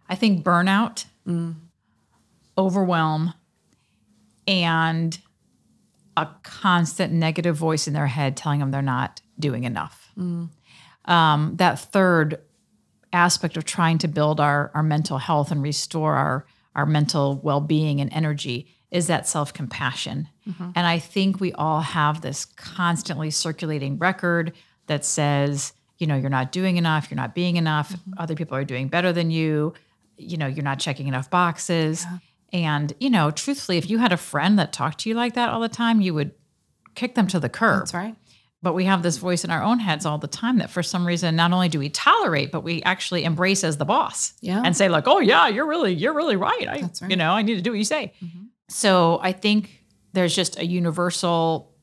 I 0.09 0.15
think 0.15 0.43
burnout, 0.43 1.05
mm. 1.27 1.53
overwhelm, 2.57 3.35
and 4.47 5.19
a 6.17 6.27
constant 6.43 7.13
negative 7.13 7.55
voice 7.55 7.87
in 7.87 7.93
their 7.93 8.07
head 8.07 8.35
telling 8.35 8.59
them 8.59 8.71
they're 8.71 8.81
not 8.81 9.21
doing 9.39 9.63
enough. 9.63 10.11
Um, 11.05 11.53
that 11.55 11.79
third 11.79 12.41
aspect 13.13 13.57
of 13.57 13.65
trying 13.65 13.97
to 13.99 14.07
build 14.07 14.39
our, 14.39 14.71
our 14.73 14.83
mental 14.83 15.17
health 15.17 15.51
and 15.51 15.61
restore 15.61 16.15
our, 16.15 16.45
our 16.75 16.85
mental 16.85 17.39
well 17.43 17.61
being 17.61 17.99
and 18.01 18.11
energy 18.13 18.67
is 18.91 19.07
that 19.07 19.27
self 19.27 19.53
compassion. 19.53 20.27
And 20.75 20.85
I 20.85 20.99
think 20.99 21.39
we 21.39 21.53
all 21.53 21.79
have 21.81 22.21
this 22.21 22.45
constantly 22.45 23.31
circulating 23.31 23.97
record 23.97 24.53
that 24.87 25.05
says, 25.05 25.73
you 25.97 26.07
know, 26.07 26.15
you're 26.17 26.29
not 26.29 26.51
doing 26.51 26.77
enough, 26.77 27.09
you're 27.09 27.15
not 27.15 27.33
being 27.33 27.55
enough, 27.55 27.95
other 28.17 28.35
people 28.35 28.57
are 28.57 28.65
doing 28.65 28.89
better 28.89 29.13
than 29.13 29.31
you, 29.31 29.73
you 30.17 30.35
know, 30.37 30.47
you're 30.47 30.63
not 30.63 30.79
checking 30.79 31.07
enough 31.07 31.29
boxes. 31.29 32.05
And, 32.53 32.93
you 32.99 33.09
know, 33.09 33.31
truthfully, 33.31 33.77
if 33.77 33.89
you 33.89 33.97
had 33.99 34.11
a 34.11 34.17
friend 34.17 34.59
that 34.59 34.73
talked 34.73 34.99
to 35.01 35.09
you 35.09 35.15
like 35.15 35.35
that 35.35 35.49
all 35.49 35.61
the 35.61 35.69
time, 35.69 36.01
you 36.01 36.13
would 36.13 36.31
kick 36.95 37.15
them 37.15 37.27
to 37.27 37.39
the 37.39 37.47
curb. 37.49 37.79
That's 37.81 37.93
right. 37.93 38.15
But 38.63 38.73
we 38.73 38.85
have 38.85 39.01
this 39.01 39.17
voice 39.17 39.43
in 39.43 39.49
our 39.49 39.63
own 39.63 39.79
heads 39.79 40.05
all 40.05 40.17
the 40.19 40.27
time 40.27 40.57
that 40.59 40.69
for 40.69 40.83
some 40.83 41.07
reason 41.07 41.35
not 41.35 41.51
only 41.51 41.69
do 41.69 41.79
we 41.79 41.89
tolerate, 41.89 42.51
but 42.51 42.61
we 42.61 42.83
actually 42.83 43.23
embrace 43.23 43.63
as 43.63 43.77
the 43.77 43.85
boss. 43.85 44.33
Yeah. 44.41 44.61
And 44.63 44.75
say, 44.77 44.87
like, 44.89 45.07
oh 45.07 45.19
yeah, 45.19 45.47
you're 45.47 45.65
really, 45.65 45.93
you're 45.93 46.13
really 46.13 46.35
right. 46.35 46.67
I 46.67 46.81
That's 46.81 47.01
right. 47.01 47.09
you 47.09 47.17
know, 47.17 47.31
I 47.31 47.41
need 47.41 47.55
to 47.55 47.61
do 47.61 47.71
what 47.71 47.77
you 47.79 47.85
say. 47.85 48.13
So 48.69 49.19
I 49.23 49.31
think 49.31 49.83
there's 50.13 50.35
just 50.35 50.59
a 50.59 50.65
universal 50.65 51.73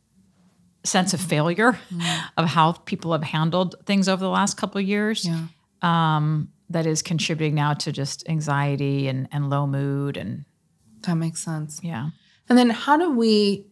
sense 0.84 1.12
of 1.14 1.20
failure 1.20 1.78
of 2.36 2.46
how 2.46 2.72
people 2.72 3.12
have 3.12 3.24
handled 3.24 3.74
things 3.84 4.08
over 4.08 4.20
the 4.22 4.30
last 4.30 4.56
couple 4.56 4.80
of 4.80 4.86
years 4.86 5.26
Yeah. 5.26 5.46
um, 5.82 6.50
that 6.70 6.86
is 6.86 7.02
contributing 7.02 7.54
now 7.56 7.74
to 7.74 7.90
just 7.92 8.28
anxiety 8.28 9.08
and, 9.08 9.28
and 9.32 9.50
low 9.50 9.66
mood 9.66 10.16
and 10.16 10.44
That 11.08 11.16
makes 11.16 11.40
sense. 11.40 11.80
yeah. 11.82 12.10
And 12.50 12.58
then 12.58 12.68
how 12.68 12.98
do 12.98 13.10
we, 13.16 13.64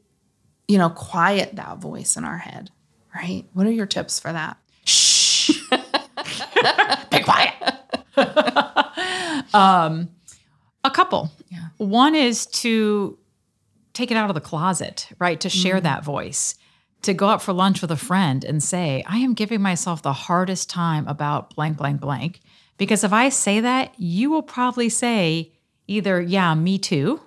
you 0.69 0.79
know, 0.79 0.89
quiet 0.89 1.57
that 1.57 1.77
voice 1.79 2.17
in 2.17 2.25
our 2.25 2.39
head, 2.39 2.71
right? 3.15 3.45
What 3.53 3.67
are 3.67 3.71
your 3.71 3.85
tips 3.85 4.19
for 4.19 4.33
that? 4.33 4.57
Shh. 4.87 5.51
Be 7.11 7.21
quiet. 7.23 7.55
um, 9.55 10.09
a 10.83 10.91
couple. 10.91 11.31
Yeah. 11.51 11.69
One 11.77 12.15
is 12.15 12.47
to 12.47 13.19
take 13.93 14.11
it 14.11 14.17
out 14.17 14.31
of 14.31 14.35
the 14.35 14.41
closet, 14.41 15.09
right? 15.19 15.39
To 15.41 15.51
share 15.51 15.79
that 15.83 16.05
voice, 16.05 16.55
to 17.03 17.13
go 17.13 17.29
out 17.29 17.43
for 17.43 17.53
lunch 17.53 17.83
with 17.83 17.91
a 17.91 17.97
friend 17.99 18.45
and 18.45 18.63
say, 18.63 19.05
I 19.07 19.19
am 19.19 19.35
giving 19.35 19.61
myself 19.61 20.01
the 20.01 20.15
hardest 20.15 20.71
time 20.71 21.07
about 21.07 21.55
blank, 21.55 21.77
blank, 21.77 22.01
blank. 22.01 22.41
Because 22.79 23.05
if 23.05 23.13
I 23.13 23.29
say 23.29 23.61
that, 23.61 23.93
you 23.99 24.31
will 24.31 24.43
probably 24.43 24.89
say 24.89 25.53
either, 25.87 26.21
yeah, 26.21 26.55
me 26.55 26.79
too, 26.79 27.21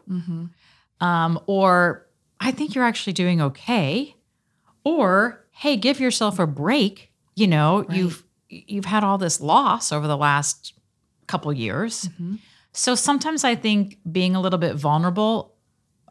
um, 1.00 1.40
or 1.48 2.08
I 2.40 2.52
think 2.52 2.76
you're 2.76 2.86
actually 2.86 3.14
doing 3.14 3.42
okay, 3.42 4.16
or 4.84 5.46
hey, 5.52 5.76
give 5.78 6.00
yourself 6.00 6.40
a 6.40 6.48
break. 6.48 7.12
You 7.36 7.48
know, 7.48 7.86
you've 7.90 8.24
you've 8.50 8.86
had 8.86 9.04
all 9.04 9.18
this 9.18 9.40
loss 9.40 9.92
over 9.92 10.08
the 10.08 10.18
last 10.18 10.74
couple 11.28 11.54
years. 11.54 12.10
So 12.72 12.96
sometimes 12.96 13.44
I 13.44 13.56
think 13.56 13.98
being 14.12 14.36
a 14.36 14.42
little 14.42 14.60
bit 14.60 14.76
vulnerable 14.76 15.56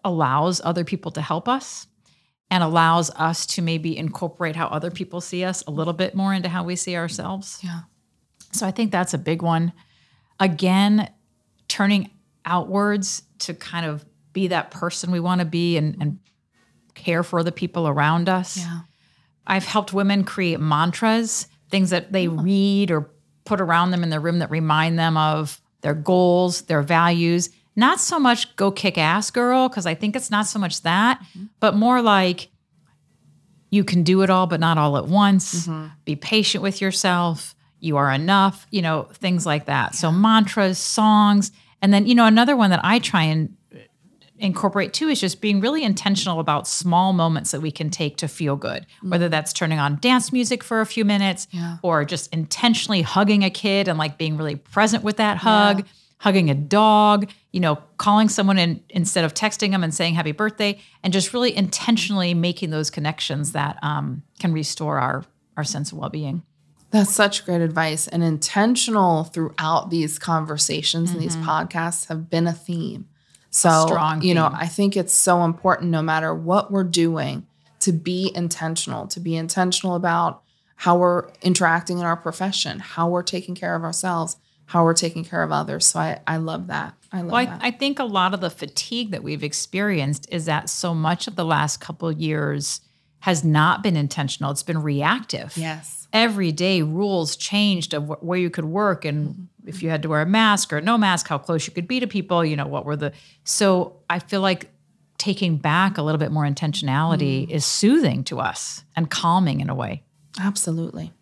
allows 0.04 0.60
other 0.64 0.84
people 0.84 1.10
to 1.12 1.20
help 1.20 1.48
us 1.48 1.86
and 2.50 2.62
allows 2.62 3.10
us 3.10 3.44
to 3.46 3.62
maybe 3.62 3.96
incorporate 3.96 4.56
how 4.56 4.68
other 4.68 4.90
people 4.90 5.20
see 5.20 5.44
us 5.44 5.62
a 5.66 5.70
little 5.70 5.92
bit 5.92 6.14
more 6.14 6.32
into 6.32 6.48
how 6.48 6.64
we 6.64 6.76
see 6.76 6.96
ourselves. 6.96 7.58
Yeah. 7.62 7.80
So 8.52 8.66
I 8.66 8.70
think 8.70 8.90
that's 8.90 9.12
a 9.12 9.18
big 9.18 9.42
one. 9.42 9.72
Again, 10.40 11.10
turning 11.68 12.10
outwards 12.48 13.22
to 13.40 13.54
kind 13.54 13.86
of 13.86 14.04
be 14.32 14.48
that 14.48 14.70
person 14.70 15.10
we 15.10 15.20
want 15.20 15.40
to 15.40 15.44
be 15.44 15.76
and, 15.76 15.96
and 16.00 16.18
care 16.94 17.22
for 17.22 17.42
the 17.42 17.52
people 17.52 17.86
around 17.86 18.28
us. 18.28 18.56
Yeah. 18.56 18.80
I've 19.46 19.64
helped 19.64 19.92
women 19.92 20.24
create 20.24 20.60
mantras, 20.60 21.48
things 21.70 21.90
that 21.90 22.12
they 22.12 22.28
oh. 22.28 22.32
read 22.32 22.90
or 22.90 23.10
put 23.44 23.60
around 23.60 23.90
them 23.90 24.02
in 24.02 24.10
their 24.10 24.20
room 24.20 24.40
that 24.40 24.50
remind 24.50 24.98
them 24.98 25.16
of 25.16 25.60
their 25.80 25.94
goals, 25.94 26.62
their 26.62 26.82
values. 26.82 27.50
Not 27.76 28.00
so 28.00 28.18
much 28.18 28.54
go 28.56 28.70
kick 28.70 28.98
ass, 28.98 29.30
girl, 29.30 29.68
because 29.68 29.86
I 29.86 29.94
think 29.94 30.16
it's 30.16 30.30
not 30.30 30.46
so 30.46 30.58
much 30.58 30.82
that, 30.82 31.20
mm-hmm. 31.20 31.46
but 31.60 31.76
more 31.76 32.02
like 32.02 32.48
you 33.70 33.84
can 33.84 34.02
do 34.02 34.22
it 34.22 34.30
all, 34.30 34.46
but 34.46 34.60
not 34.60 34.78
all 34.78 34.96
at 34.96 35.06
once. 35.06 35.66
Mm-hmm. 35.66 35.86
Be 36.04 36.16
patient 36.16 36.62
with 36.62 36.80
yourself. 36.80 37.54
You 37.80 37.96
are 37.96 38.10
enough, 38.10 38.66
you 38.70 38.82
know, 38.82 39.04
things 39.14 39.46
like 39.46 39.66
that. 39.66 39.94
So, 39.94 40.10
mantras, 40.10 40.78
songs. 40.78 41.52
And 41.82 41.92
then, 41.92 42.06
you 42.06 42.14
know, 42.14 42.26
another 42.26 42.56
one 42.56 42.70
that 42.70 42.80
I 42.82 42.98
try 42.98 43.22
and 43.24 43.56
incorporate 44.38 44.92
too 44.92 45.08
is 45.08 45.20
just 45.20 45.40
being 45.40 45.60
really 45.60 45.82
intentional 45.82 46.38
about 46.38 46.68
small 46.68 47.12
moments 47.12 47.50
that 47.50 47.60
we 47.60 47.70
can 47.70 47.90
take 47.90 48.16
to 48.18 48.28
feel 48.28 48.54
good, 48.56 48.86
whether 49.02 49.28
that's 49.28 49.52
turning 49.52 49.78
on 49.80 49.98
dance 50.00 50.32
music 50.32 50.62
for 50.62 50.80
a 50.80 50.86
few 50.86 51.04
minutes 51.04 51.48
Yeah. 51.50 51.78
or 51.82 52.04
just 52.04 52.32
intentionally 52.32 53.02
hugging 53.02 53.42
a 53.42 53.50
kid 53.50 53.88
and 53.88 53.98
like 53.98 54.16
being 54.16 54.36
really 54.36 54.54
present 54.56 55.02
with 55.02 55.16
that 55.16 55.38
hug, 55.38 55.84
hugging 56.18 56.50
a 56.50 56.54
dog, 56.54 57.28
you 57.52 57.58
know, 57.60 57.78
calling 57.96 58.28
someone 58.28 58.58
in 58.58 58.80
instead 58.90 59.24
of 59.24 59.34
texting 59.34 59.72
them 59.72 59.82
and 59.82 59.92
saying 59.92 60.14
happy 60.14 60.32
birthday 60.32 60.78
and 61.02 61.12
just 61.12 61.32
really 61.32 61.56
intentionally 61.56 62.32
making 62.32 62.70
those 62.70 62.90
connections 62.90 63.52
that 63.52 63.76
um, 63.82 64.22
can 64.38 64.52
restore 64.52 64.98
our 64.98 65.24
our 65.56 65.64
sense 65.64 65.90
of 65.90 65.98
well-being. 65.98 66.44
That's 66.90 67.14
such 67.14 67.44
great 67.44 67.60
advice. 67.60 68.08
And 68.08 68.22
intentional 68.24 69.24
throughout 69.24 69.90
these 69.90 70.18
conversations 70.18 71.10
and 71.10 71.20
these 71.20 71.36
mm-hmm. 71.36 71.48
podcasts 71.48 72.06
have 72.08 72.30
been 72.30 72.46
a 72.46 72.52
theme. 72.52 73.06
So, 73.50 73.86
strong 73.86 74.22
you 74.22 74.34
know. 74.34 74.50
I 74.52 74.66
think 74.66 74.96
it's 74.96 75.14
so 75.14 75.44
important 75.44 75.90
no 75.90 76.02
matter 76.02 76.34
what 76.34 76.70
we're 76.70 76.84
doing 76.84 77.46
to 77.80 77.92
be 77.92 78.32
intentional, 78.34 79.06
to 79.08 79.20
be 79.20 79.36
intentional 79.36 79.94
about 79.94 80.42
how 80.76 80.96
we're 80.96 81.28
interacting 81.42 81.98
in 81.98 82.04
our 82.04 82.16
profession, 82.16 82.78
how 82.78 83.08
we're 83.08 83.22
taking 83.22 83.54
care 83.54 83.74
of 83.74 83.82
ourselves, 83.82 84.36
how 84.66 84.84
we're 84.84 84.94
taking 84.94 85.24
care 85.24 85.42
of 85.42 85.50
others. 85.50 85.86
So 85.86 85.98
I, 85.98 86.20
I 86.26 86.36
love 86.36 86.66
that. 86.68 86.94
I 87.10 87.22
love 87.22 87.32
Well, 87.32 87.46
that. 87.46 87.62
I, 87.62 87.68
I 87.68 87.70
think 87.70 87.98
a 87.98 88.04
lot 88.04 88.34
of 88.34 88.40
the 88.40 88.50
fatigue 88.50 89.10
that 89.12 89.22
we've 89.22 89.42
experienced 89.42 90.28
is 90.30 90.44
that 90.44 90.68
so 90.68 90.94
much 90.94 91.26
of 91.26 91.36
the 91.36 91.44
last 91.44 91.80
couple 91.80 92.08
of 92.08 92.20
years 92.20 92.80
has 93.20 93.42
not 93.42 93.82
been 93.82 93.96
intentional. 93.96 94.50
It's 94.50 94.62
been 94.62 94.82
reactive. 94.82 95.56
yes. 95.56 95.97
Every 96.12 96.52
day, 96.52 96.82
rules 96.82 97.36
changed 97.36 97.94
of 97.94 98.08
wh- 98.08 98.24
where 98.24 98.38
you 98.38 98.50
could 98.50 98.64
work 98.64 99.04
and 99.04 99.28
mm-hmm. 99.28 99.68
if 99.68 99.82
you 99.82 99.90
had 99.90 100.02
to 100.02 100.08
wear 100.08 100.22
a 100.22 100.26
mask 100.26 100.72
or 100.72 100.80
no 100.80 100.96
mask, 100.96 101.28
how 101.28 101.38
close 101.38 101.66
you 101.66 101.72
could 101.72 101.88
be 101.88 102.00
to 102.00 102.06
people. 102.06 102.44
You 102.44 102.56
know, 102.56 102.66
what 102.66 102.84
were 102.84 102.96
the. 102.96 103.12
So 103.44 103.96
I 104.08 104.18
feel 104.18 104.40
like 104.40 104.70
taking 105.18 105.56
back 105.56 105.98
a 105.98 106.02
little 106.02 106.18
bit 106.18 106.30
more 106.30 106.44
intentionality 106.44 107.46
mm. 107.46 107.50
is 107.50 107.64
soothing 107.64 108.24
to 108.24 108.40
us 108.40 108.84
and 108.96 109.10
calming 109.10 109.60
in 109.60 109.68
a 109.68 109.74
way. 109.74 110.02
Absolutely. 110.40 111.12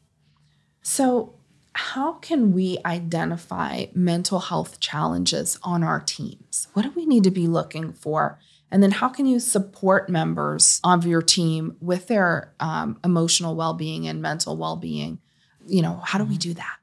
So, 0.83 1.33
how 1.73 2.13
can 2.13 2.53
we 2.53 2.79
identify 2.87 3.87
mental 3.95 4.39
health 4.39 4.81
challenges 4.81 5.59
on 5.63 5.83
our 5.83 6.01
teams? 6.01 6.69
What 6.73 6.83
do 6.83 6.93
we 6.97 7.05
need 7.05 7.25
to 7.25 7.31
be 7.31 7.47
looking 7.47 7.93
for 7.93 8.39
And 8.71 8.83
then 8.83 8.91
how 8.91 9.09
can 9.09 9.27
you 9.27 9.39
support 9.39 10.09
members 10.09 10.81
of 10.83 11.07
your 11.07 11.23
team 11.23 11.77
with 11.81 12.09
their 12.09 12.53
um, 12.59 12.99
emotional 13.05 13.55
well 13.55 13.75
being 13.75 14.09
and 14.09 14.21
mental 14.21 14.57
well 14.57 14.77
being? 14.77 15.19
You 15.67 15.83
know, 15.83 16.01
how 16.05 16.19
do 16.19 16.25
we 16.25 16.33
mm-hmm. 16.33 16.51
do 16.51 16.55
that? 16.55 16.77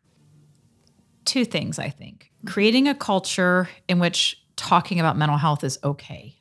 Two 1.26 1.46
things, 1.46 1.80
I 1.80 1.90
think. 1.90 2.32
Creating 2.46 2.88
a 2.88 2.96
culture 2.96 3.70
in 3.88 4.00
which 4.00 4.42
talking 4.56 5.00
about 5.00 5.18
mental 5.18 5.38
health 5.38 5.64
is 5.64 5.80
okay. 5.84 6.36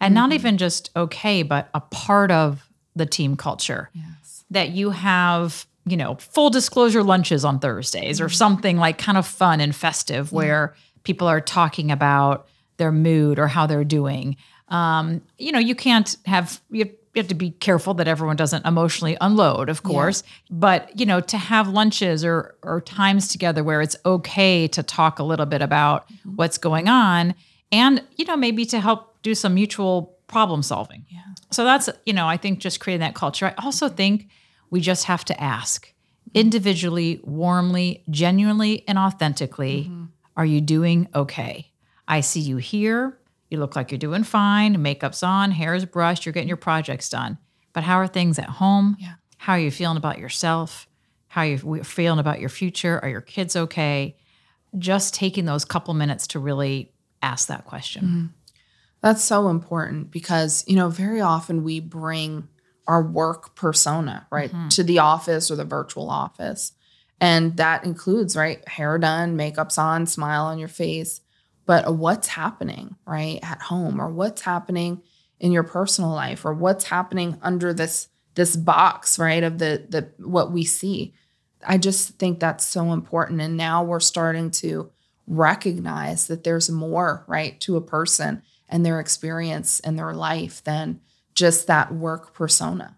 And 0.00 0.14
not 0.14 0.30
mm-hmm. 0.30 0.34
even 0.34 0.58
just 0.58 0.90
okay, 0.96 1.42
but 1.42 1.68
a 1.74 1.80
part 1.80 2.30
of 2.30 2.68
the 2.96 3.06
team 3.06 3.36
culture. 3.36 3.90
Yes. 3.92 4.44
That 4.50 4.70
you 4.70 4.90
have, 4.90 5.66
you 5.86 5.96
know, 5.96 6.16
full 6.16 6.50
disclosure 6.50 7.02
lunches 7.02 7.44
on 7.44 7.60
Thursdays 7.60 8.20
or 8.20 8.26
mm-hmm. 8.26 8.34
something 8.34 8.76
like 8.76 8.98
kind 8.98 9.18
of 9.18 9.26
fun 9.26 9.60
and 9.60 9.74
festive 9.74 10.32
where 10.32 10.74
people 11.04 11.28
are 11.28 11.40
talking 11.40 11.90
about 11.90 12.48
their 12.76 12.92
mood 12.92 13.38
or 13.38 13.46
how 13.46 13.66
they're 13.66 13.84
doing. 13.84 14.36
Um, 14.70 15.22
you 15.38 15.52
know, 15.52 15.58
you 15.58 15.74
can't 15.74 16.16
have 16.26 16.60
you 16.70 16.90
have, 17.16 17.28
to 17.28 17.34
be 17.34 17.50
careful 17.50 17.92
that 17.94 18.06
everyone 18.06 18.36
doesn't 18.36 18.64
emotionally 18.64 19.16
unload, 19.20 19.68
of 19.68 19.82
course. 19.82 20.22
But 20.48 20.98
you 20.98 21.04
know, 21.04 21.20
to 21.20 21.36
have 21.36 21.68
lunches 21.68 22.24
or 22.24 22.54
or 22.62 22.80
times 22.80 23.28
together 23.28 23.64
where 23.64 23.82
it's 23.82 23.96
okay 24.06 24.68
to 24.68 24.82
talk 24.82 25.18
a 25.18 25.24
little 25.24 25.46
bit 25.46 25.60
about 25.60 26.08
mm-hmm. 26.08 26.36
what's 26.36 26.56
going 26.56 26.88
on, 26.88 27.34
and 27.72 28.02
you 28.16 28.24
know, 28.24 28.36
maybe 28.36 28.64
to 28.66 28.80
help 28.80 29.20
do 29.22 29.34
some 29.34 29.54
mutual 29.54 30.16
problem 30.28 30.62
solving. 30.62 31.04
Yeah. 31.08 31.20
So 31.50 31.64
that's 31.64 31.88
you 32.06 32.12
know, 32.12 32.28
I 32.28 32.36
think 32.36 32.60
just 32.60 32.78
creating 32.80 33.00
that 33.00 33.14
culture. 33.14 33.46
I 33.46 33.54
also 33.62 33.88
think 33.88 34.28
we 34.70 34.80
just 34.80 35.04
have 35.06 35.24
to 35.26 35.42
ask 35.42 35.86
mm-hmm. 35.88 36.38
individually, 36.38 37.20
warmly, 37.24 38.04
genuinely, 38.08 38.84
and 38.86 38.98
authentically, 38.98 39.88
mm-hmm. 39.90 40.04
are 40.36 40.46
you 40.46 40.60
doing 40.60 41.08
okay? 41.14 41.72
I 42.06 42.20
see 42.20 42.40
you 42.40 42.56
here. 42.56 43.19
You 43.50 43.58
look 43.58 43.76
like 43.76 43.90
you're 43.90 43.98
doing 43.98 44.24
fine. 44.24 44.80
Makeup's 44.80 45.22
on, 45.22 45.50
hair 45.50 45.74
is 45.74 45.84
brushed, 45.84 46.24
you're 46.24 46.32
getting 46.32 46.48
your 46.48 46.56
projects 46.56 47.08
done. 47.08 47.36
But 47.72 47.82
how 47.82 47.96
are 47.96 48.06
things 48.06 48.38
at 48.38 48.48
home? 48.48 48.96
Yeah. 48.98 49.14
How 49.38 49.54
are 49.54 49.60
you 49.60 49.70
feeling 49.70 49.96
about 49.96 50.18
yourself? 50.18 50.88
How 51.28 51.42
are 51.42 51.46
you 51.46 51.84
feeling 51.84 52.18
about 52.18 52.40
your 52.40 52.48
future? 52.48 52.98
Are 53.02 53.08
your 53.08 53.20
kids 53.20 53.56
okay? 53.56 54.16
Just 54.78 55.14
taking 55.14 55.44
those 55.44 55.64
couple 55.64 55.94
minutes 55.94 56.28
to 56.28 56.38
really 56.38 56.92
ask 57.22 57.48
that 57.48 57.64
question. 57.64 58.04
Mm-hmm. 58.04 58.26
That's 59.02 59.24
so 59.24 59.48
important 59.48 60.10
because, 60.10 60.64
you 60.66 60.76
know, 60.76 60.88
very 60.88 61.20
often 61.20 61.64
we 61.64 61.80
bring 61.80 62.48
our 62.86 63.02
work 63.02 63.54
persona, 63.54 64.26
right, 64.30 64.50
mm-hmm. 64.50 64.68
to 64.68 64.82
the 64.82 64.98
office 64.98 65.50
or 65.50 65.56
the 65.56 65.64
virtual 65.64 66.10
office. 66.10 66.72
And 67.20 67.56
that 67.56 67.84
includes, 67.84 68.36
right, 68.36 68.66
hair 68.68 68.98
done, 68.98 69.36
makeup's 69.36 69.78
on, 69.78 70.06
smile 70.06 70.44
on 70.46 70.58
your 70.58 70.68
face. 70.68 71.20
But 71.70 71.94
what's 71.94 72.26
happening, 72.26 72.96
right, 73.06 73.38
at 73.44 73.62
home 73.62 74.00
or 74.00 74.08
what's 74.08 74.42
happening 74.42 75.02
in 75.38 75.52
your 75.52 75.62
personal 75.62 76.10
life 76.10 76.44
or 76.44 76.52
what's 76.52 76.86
happening 76.86 77.38
under 77.42 77.72
this 77.72 78.08
this 78.34 78.56
box, 78.56 79.20
right, 79.20 79.44
of 79.44 79.58
the 79.58 79.86
the 79.88 80.10
what 80.18 80.50
we 80.50 80.64
see. 80.64 81.14
I 81.64 81.78
just 81.78 82.18
think 82.18 82.40
that's 82.40 82.66
so 82.66 82.92
important. 82.92 83.40
And 83.40 83.56
now 83.56 83.84
we're 83.84 84.00
starting 84.00 84.50
to 84.62 84.90
recognize 85.28 86.26
that 86.26 86.42
there's 86.42 86.70
more, 86.70 87.24
right, 87.28 87.60
to 87.60 87.76
a 87.76 87.80
person 87.80 88.42
and 88.68 88.84
their 88.84 88.98
experience 88.98 89.78
and 89.78 89.96
their 89.96 90.12
life 90.12 90.64
than 90.64 90.98
just 91.34 91.68
that 91.68 91.94
work 91.94 92.34
persona. 92.34 92.96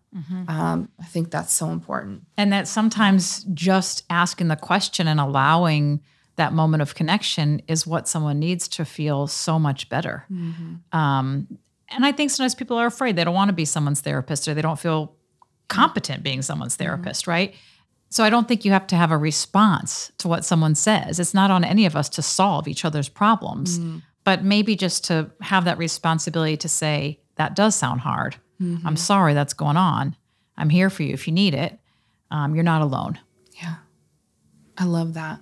Um, 0.48 0.88
I 0.98 1.04
think 1.04 1.30
that's 1.30 1.52
so 1.52 1.68
important. 1.68 2.22
And 2.38 2.50
that 2.54 2.66
sometimes 2.68 3.44
just 3.52 4.04
asking 4.08 4.48
the 4.48 4.56
question 4.56 5.08
and 5.08 5.20
allowing 5.20 6.00
that 6.42 6.52
moment 6.52 6.82
of 6.82 6.94
connection 6.94 7.62
is 7.68 7.86
what 7.86 8.08
someone 8.08 8.38
needs 8.38 8.68
to 8.76 8.84
feel 8.84 9.26
so 9.26 9.58
much 9.58 9.88
better. 9.88 10.26
Um, 10.92 11.46
and 11.94 12.04
I 12.04 12.12
think 12.12 12.30
sometimes 12.30 12.54
people 12.54 12.76
are 12.76 12.86
afraid 12.86 13.16
they 13.16 13.24
don't 13.24 13.34
want 13.34 13.48
to 13.50 13.54
be 13.54 13.64
someone's 13.64 14.00
therapist 14.00 14.48
or 14.48 14.54
they 14.54 14.62
don't 14.62 14.78
feel 14.78 15.14
competent 15.68 16.22
being 16.22 16.42
someone's 16.42 16.76
therapist, 16.76 17.26
right? 17.26 17.54
So 18.10 18.24
I 18.24 18.30
don't 18.30 18.46
think 18.48 18.64
you 18.64 18.72
have 18.72 18.86
to 18.88 18.96
have 18.96 19.10
a 19.10 19.16
response 19.16 20.12
to 20.18 20.28
what 20.28 20.44
someone 20.44 20.74
says. 20.74 21.18
It's 21.18 21.34
not 21.34 21.50
on 21.50 21.64
any 21.64 21.86
of 21.86 21.94
us 21.96 22.08
to 22.10 22.22
solve 22.22 22.68
each 22.68 22.84
other's 22.84 23.08
problems, 23.08 23.78
but 24.24 24.44
maybe 24.44 24.76
just 24.76 25.04
to 25.04 25.30
have 25.40 25.64
that 25.64 25.78
responsibility 25.78 26.56
to 26.58 26.68
say, 26.68 27.20
that 27.36 27.56
does 27.56 27.74
sound 27.74 28.00
hard. 28.00 28.36
I'm 28.86 28.96
sorry 28.96 29.34
that's 29.34 29.54
going 29.54 29.76
on. 29.76 30.14
I'm 30.56 30.70
here 30.70 30.90
for 30.90 31.02
you 31.02 31.12
if 31.14 31.26
you 31.26 31.32
need 31.32 31.54
it. 31.54 31.78
Um, 32.30 32.54
you're 32.54 32.64
not 32.64 32.82
alone. 32.82 33.18
Yeah. 33.62 33.76
I 34.78 34.84
love 34.84 35.14
that. 35.14 35.40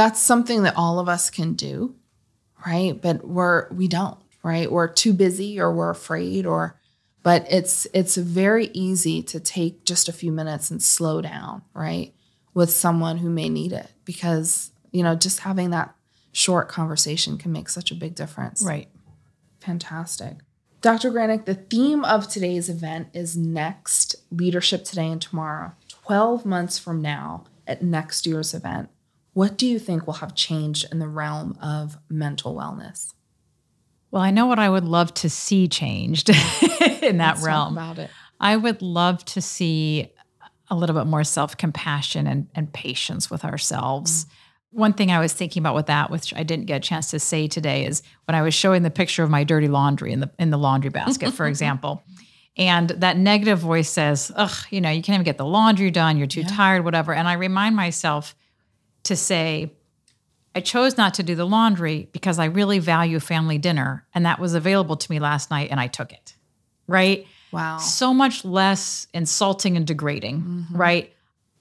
That's 0.00 0.18
something 0.18 0.62
that 0.62 0.78
all 0.78 0.98
of 0.98 1.10
us 1.10 1.28
can 1.28 1.52
do, 1.52 1.94
right? 2.64 2.98
But 2.98 3.28
we're 3.28 3.70
we 3.70 3.86
don't, 3.86 4.16
right? 4.42 4.72
We're 4.72 4.88
too 4.88 5.12
busy 5.12 5.60
or 5.60 5.70
we're 5.70 5.90
afraid 5.90 6.46
or 6.46 6.80
but 7.22 7.46
it's 7.50 7.86
it's 7.92 8.16
very 8.16 8.70
easy 8.72 9.22
to 9.24 9.38
take 9.38 9.84
just 9.84 10.08
a 10.08 10.14
few 10.14 10.32
minutes 10.32 10.70
and 10.70 10.82
slow 10.82 11.20
down, 11.20 11.60
right? 11.74 12.14
With 12.54 12.70
someone 12.70 13.18
who 13.18 13.28
may 13.28 13.50
need 13.50 13.74
it 13.74 13.90
because, 14.06 14.70
you 14.90 15.02
know, 15.02 15.14
just 15.14 15.40
having 15.40 15.68
that 15.68 15.94
short 16.32 16.70
conversation 16.70 17.36
can 17.36 17.52
make 17.52 17.68
such 17.68 17.90
a 17.90 17.94
big 17.94 18.14
difference. 18.14 18.62
Right. 18.62 18.88
Fantastic. 19.58 20.38
Dr. 20.80 21.10
Granick, 21.10 21.44
the 21.44 21.56
theme 21.56 22.06
of 22.06 22.26
today's 22.26 22.70
event 22.70 23.08
is 23.12 23.36
Next 23.36 24.16
Leadership 24.30 24.82
Today 24.86 25.08
and 25.08 25.20
Tomorrow. 25.20 25.72
12 25.90 26.46
months 26.46 26.78
from 26.78 27.02
now 27.02 27.44
at 27.66 27.82
next 27.82 28.26
year's 28.26 28.54
event, 28.54 28.88
what 29.32 29.56
do 29.56 29.66
you 29.66 29.78
think 29.78 30.06
will 30.06 30.14
have 30.14 30.34
changed 30.34 30.86
in 30.90 30.98
the 30.98 31.08
realm 31.08 31.56
of 31.62 31.98
mental 32.08 32.54
wellness? 32.54 33.12
Well, 34.10 34.22
I 34.22 34.30
know 34.30 34.46
what 34.46 34.58
I 34.58 34.68
would 34.68 34.84
love 34.84 35.14
to 35.14 35.30
see 35.30 35.68
changed 35.68 36.28
in 37.02 37.18
that 37.18 37.34
Let's 37.36 37.42
realm. 37.42 37.74
about 37.74 37.98
it. 37.98 38.10
I 38.40 38.56
would 38.56 38.82
love 38.82 39.24
to 39.26 39.40
see 39.40 40.12
a 40.68 40.74
little 40.74 40.96
bit 40.96 41.06
more 41.06 41.24
self 41.24 41.56
compassion 41.56 42.26
and, 42.26 42.48
and 42.54 42.72
patience 42.72 43.30
with 43.30 43.44
ourselves. 43.44 44.24
Mm. 44.24 44.28
One 44.72 44.92
thing 44.92 45.10
I 45.10 45.18
was 45.18 45.32
thinking 45.32 45.62
about 45.62 45.74
with 45.74 45.86
that, 45.86 46.10
which 46.10 46.32
I 46.34 46.42
didn't 46.42 46.66
get 46.66 46.76
a 46.76 46.80
chance 46.80 47.10
to 47.10 47.18
say 47.18 47.48
today, 47.48 47.84
is 47.84 48.02
when 48.26 48.34
I 48.36 48.42
was 48.42 48.54
showing 48.54 48.82
the 48.82 48.90
picture 48.90 49.22
of 49.24 49.30
my 49.30 49.44
dirty 49.44 49.68
laundry 49.68 50.12
in 50.12 50.20
the 50.20 50.30
in 50.38 50.50
the 50.50 50.58
laundry 50.58 50.90
basket, 50.90 51.32
for 51.32 51.46
example. 51.48 52.02
And 52.56 52.90
that 52.90 53.16
negative 53.16 53.60
voice 53.60 53.88
says, 53.88 54.30
ugh, 54.34 54.52
you 54.70 54.80
know, 54.80 54.90
you 54.90 55.02
can't 55.02 55.14
even 55.14 55.24
get 55.24 55.38
the 55.38 55.46
laundry 55.46 55.90
done, 55.90 56.16
you're 56.18 56.26
too 56.26 56.42
tired, 56.42 56.84
whatever. 56.84 57.14
And 57.14 57.28
I 57.28 57.34
remind 57.34 57.76
myself 57.76 58.34
to 59.04 59.16
say, 59.16 59.72
I 60.54 60.60
chose 60.60 60.96
not 60.96 61.14
to 61.14 61.22
do 61.22 61.34
the 61.34 61.46
laundry 61.46 62.08
because 62.12 62.38
I 62.38 62.46
really 62.46 62.78
value 62.78 63.20
family 63.20 63.58
dinner. 63.58 64.06
And 64.14 64.26
that 64.26 64.38
was 64.38 64.54
available 64.54 64.96
to 64.96 65.12
me 65.12 65.20
last 65.20 65.50
night 65.50 65.70
and 65.70 65.78
I 65.78 65.86
took 65.86 66.12
it. 66.12 66.34
Right? 66.86 67.26
Wow. 67.52 67.78
so 67.78 68.14
much 68.14 68.44
less 68.44 69.08
insulting 69.12 69.76
and 69.76 69.86
degrading, 69.86 70.40
mm-hmm. 70.40 70.76
right? 70.76 71.12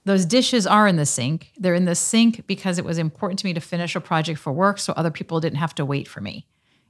Those 0.06 0.25
dishes 0.25 0.67
are 0.67 0.88
in 0.88 0.95
the 0.95 1.06
sink. 1.06 1.52
They're 1.58 1.73
in 1.73 1.86
the 1.86 1.95
sink 1.95 2.45
because 2.47 2.78
it 2.78 2.86
was 2.86 2.97
important 2.97 3.39
to 3.39 3.45
me 3.45 3.54
to 3.54 3.60
finish 3.60 3.95
a 3.95 3.99
project 3.99 4.39
for 4.39 4.52
work 4.54 4.80
so 4.80 4.93
other 4.93 5.12
people 5.12 5.39
didn't 5.39 5.58
have 5.58 5.75
to 5.75 5.86
wait 5.86 6.08
for 6.08 6.21
me. 6.21 6.45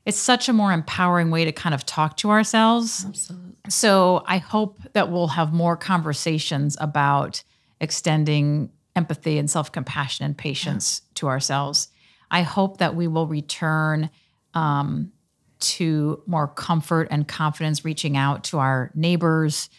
It's 0.05 0.17
such 0.17 0.49
a 0.49 0.53
more 0.53 0.71
empowering 0.71 1.29
way 1.29 1.45
to 1.45 1.51
kind 1.51 1.75
of 1.75 1.85
talk 1.85 2.17
to 2.17 2.29
ourselves. 2.29 3.05
Absolutely. 3.05 3.51
So 3.69 4.23
I 4.25 4.37
hope 4.37 4.79
that 4.93 5.11
we'll 5.11 5.27
have 5.27 5.53
more 5.53 5.75
conversations 5.75 6.77
about 6.79 7.43
extending 7.81 8.69
empathy 8.95 9.37
and 9.37 9.49
self 9.49 9.71
compassion 9.71 10.25
and 10.25 10.37
patience 10.37 11.01
to 11.15 11.27
ourselves. 11.27 11.89
I 12.31 12.41
hope 12.41 12.77
that 12.77 12.95
we 12.95 13.07
will 13.07 13.27
return 13.27 14.09
um, 14.53 15.11
to 15.59 16.21
more 16.25 16.47
comfort 16.47 17.07
and 17.11 17.27
confidence, 17.27 17.83
reaching 17.83 18.15
out 18.15 18.43
to 18.45 18.59
our 18.59 18.91
neighbors 18.95 19.69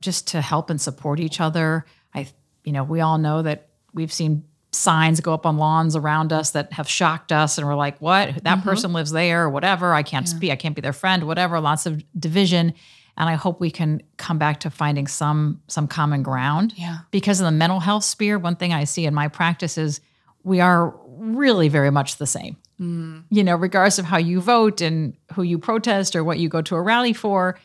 just 0.00 0.28
to 0.28 0.40
help 0.40 0.70
and 0.70 0.80
support 0.80 1.20
each 1.20 1.40
other. 1.40 1.84
I, 2.14 2.28
you 2.64 2.72
know, 2.72 2.84
we 2.84 3.00
all 3.00 3.18
know 3.18 3.42
that 3.42 3.68
we've 3.92 4.12
seen 4.12 4.44
signs 4.72 5.20
go 5.20 5.34
up 5.34 5.46
on 5.46 5.56
lawns 5.56 5.96
around 5.96 6.32
us 6.32 6.52
that 6.52 6.72
have 6.72 6.88
shocked 6.88 7.32
us 7.32 7.58
and 7.58 7.66
we're 7.66 7.74
like 7.74 7.98
what? 8.00 8.44
That 8.44 8.62
person 8.62 8.92
lives 8.92 9.10
there 9.10 9.44
or 9.44 9.50
whatever. 9.50 9.92
I 9.92 10.02
can't 10.02 10.28
be, 10.38 10.52
i 10.52 10.56
can't 10.56 10.76
be 10.76 10.80
their 10.80 10.92
friend 10.92 11.24
whatever. 11.24 11.60
Lots 11.60 11.86
of 11.86 12.02
division 12.18 12.74
and 13.20 13.28
i 13.28 13.34
hope 13.34 13.60
we 13.60 13.70
can 13.70 14.02
come 14.16 14.38
back 14.38 14.58
to 14.60 14.70
finding 14.70 15.06
some 15.06 15.60
some 15.68 15.86
common 15.86 16.22
ground 16.24 16.72
Yeah. 16.76 16.98
because 17.12 17.38
in 17.40 17.44
the 17.44 17.52
mental 17.52 17.78
health 17.78 18.02
sphere 18.04 18.38
one 18.38 18.56
thing 18.56 18.72
i 18.72 18.84
see 18.84 19.06
in 19.06 19.14
my 19.14 19.28
practice 19.28 19.78
is 19.78 20.00
we 20.42 20.58
are 20.60 20.94
really 21.06 21.68
very 21.68 21.90
much 21.90 22.16
the 22.16 22.26
same 22.26 22.56
mm. 22.80 23.22
you 23.30 23.44
know 23.44 23.54
regardless 23.54 23.98
of 23.98 24.06
how 24.06 24.18
you 24.18 24.40
vote 24.40 24.80
and 24.80 25.16
who 25.34 25.42
you 25.42 25.58
protest 25.58 26.16
or 26.16 26.24
what 26.24 26.38
you 26.38 26.48
go 26.48 26.62
to 26.62 26.74
a 26.74 26.82
rally 26.82 27.12
for 27.12 27.58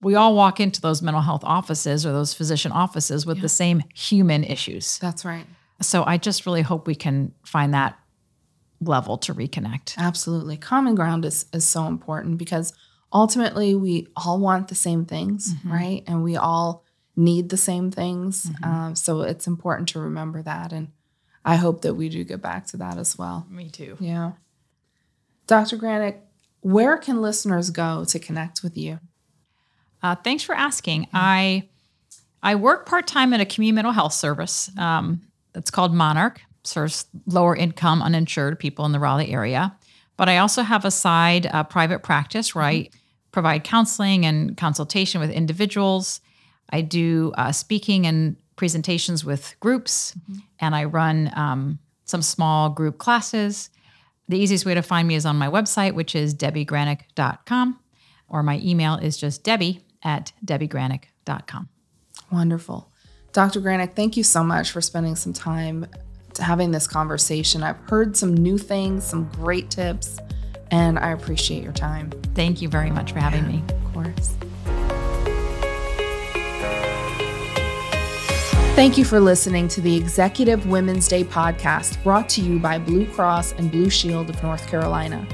we 0.00 0.14
all 0.14 0.34
walk 0.34 0.58
into 0.58 0.80
those 0.80 1.02
mental 1.02 1.22
health 1.22 1.44
offices 1.44 2.06
or 2.06 2.12
those 2.12 2.32
physician 2.32 2.72
offices 2.72 3.26
with 3.26 3.40
the 3.40 3.48
same 3.48 3.82
human 3.94 4.44
issues 4.44 4.98
That's 4.98 5.24
right. 5.24 5.46
so 5.80 6.04
I 6.04 6.16
just 6.16 6.46
really 6.46 6.62
hope 6.62 6.86
we 6.86 6.94
can 6.94 7.32
find 7.44 7.74
that 7.74 7.98
level 8.80 9.16
to 9.18 9.34
reconnect. 9.34 9.96
Absolutely. 9.96 10.56
Common 10.56 10.94
ground 10.94 11.24
is, 11.24 11.46
is 11.52 11.64
so 11.64 11.86
important 11.86 12.38
because 12.38 12.72
ultimately 13.12 13.74
we 13.74 14.08
all 14.16 14.38
want 14.38 14.68
the 14.68 14.74
same 14.74 15.04
things, 15.04 15.54
right? 15.64 16.02
And 16.06 16.22
we 16.22 16.36
all 16.36 16.84
need 17.14 17.50
the 17.50 17.56
same 17.56 17.90
things. 17.90 18.50
Um, 18.62 18.94
so 18.94 19.20
it's 19.22 19.46
important 19.46 19.88
to 19.90 20.00
remember 20.00 20.42
that. 20.42 20.72
And 20.72 20.88
I 21.44 21.56
hope 21.56 21.82
that 21.82 21.94
we 21.94 22.08
do 22.08 22.24
get 22.24 22.40
back 22.40 22.66
to 22.68 22.76
that 22.78 22.98
as 22.98 23.18
well. 23.18 23.46
Me 23.50 23.68
too. 23.68 23.96
Yeah. 24.00 24.32
Dr. 25.46 25.76
Granick, 25.76 26.18
where 26.60 26.96
can 26.96 27.20
listeners 27.20 27.70
go 27.70 28.04
to 28.04 28.18
connect 28.18 28.62
with 28.62 28.76
you? 28.78 29.00
Uh, 30.02 30.14
thanks 30.14 30.42
for 30.42 30.54
asking. 30.54 31.08
I 31.12 31.68
I 32.42 32.56
work 32.56 32.86
part 32.86 33.06
time 33.06 33.32
at 33.32 33.40
a 33.40 33.44
community 33.44 33.74
mental 33.74 33.92
health 33.92 34.14
service 34.14 34.70
um, 34.76 35.22
that's 35.52 35.70
called 35.70 35.94
Monarch, 35.94 36.40
serves 36.64 37.06
lower 37.26 37.54
income 37.54 38.02
uninsured 38.02 38.58
people 38.58 38.84
in 38.84 38.92
the 38.92 38.98
Raleigh 38.98 39.30
area. 39.30 39.76
But 40.16 40.28
I 40.28 40.38
also 40.38 40.62
have 40.62 40.84
a 40.84 40.90
side 40.90 41.46
uh, 41.46 41.64
private 41.64 42.02
practice 42.02 42.54
where 42.54 42.64
I 42.64 42.88
provide 43.32 43.64
counseling 43.64 44.24
and 44.24 44.56
consultation 44.56 45.20
with 45.20 45.30
individuals. 45.30 46.20
I 46.70 46.82
do 46.82 47.32
uh, 47.36 47.52
speaking 47.52 48.06
and 48.06 48.36
presentations 48.56 49.24
with 49.24 49.54
groups, 49.60 50.16
and 50.60 50.74
I 50.76 50.84
run 50.84 51.30
um, 51.34 51.78
some 52.04 52.22
small 52.22 52.70
group 52.70 52.98
classes. 52.98 53.70
The 54.28 54.38
easiest 54.38 54.64
way 54.64 54.74
to 54.74 54.82
find 54.82 55.08
me 55.08 55.14
is 55.14 55.26
on 55.26 55.36
my 55.36 55.48
website, 55.48 55.94
which 55.94 56.14
is 56.14 56.34
debbiegranick.com, 56.34 57.80
or 58.28 58.42
my 58.42 58.60
email 58.62 58.94
is 58.96 59.16
just 59.16 59.42
debbie 59.42 59.84
at 60.02 60.32
debbiegranick.com. 60.44 61.68
Wonderful. 62.30 62.90
Dr. 63.32 63.60
Granick, 63.60 63.94
thank 63.94 64.16
you 64.16 64.24
so 64.24 64.44
much 64.44 64.70
for 64.70 64.80
spending 64.80 65.16
some 65.16 65.32
time 65.32 65.86
having 66.38 66.70
this 66.70 66.86
conversation. 66.86 67.62
I've 67.62 67.78
heard 67.88 68.16
some 68.16 68.34
new 68.34 68.58
things, 68.58 69.04
some 69.04 69.28
great 69.34 69.70
tips, 69.70 70.18
and 70.72 70.98
I 70.98 71.12
appreciate 71.12 71.62
your 71.62 71.72
time. 71.72 72.10
Thank 72.34 72.60
you 72.60 72.68
very 72.68 72.90
much 72.90 73.12
for 73.12 73.20
having 73.20 73.46
me. 73.46 73.62
Of 73.68 73.92
course. 73.92 74.36
Thank 78.74 78.96
you 78.96 79.04
for 79.04 79.20
listening 79.20 79.68
to 79.68 79.82
the 79.82 79.94
Executive 79.94 80.66
Women's 80.66 81.06
Day 81.06 81.24
podcast 81.24 82.02
brought 82.02 82.28
to 82.30 82.40
you 82.40 82.58
by 82.58 82.78
Blue 82.78 83.06
Cross 83.06 83.52
and 83.52 83.70
Blue 83.70 83.90
Shield 83.90 84.30
of 84.30 84.42
North 84.42 84.66
Carolina. 84.66 85.26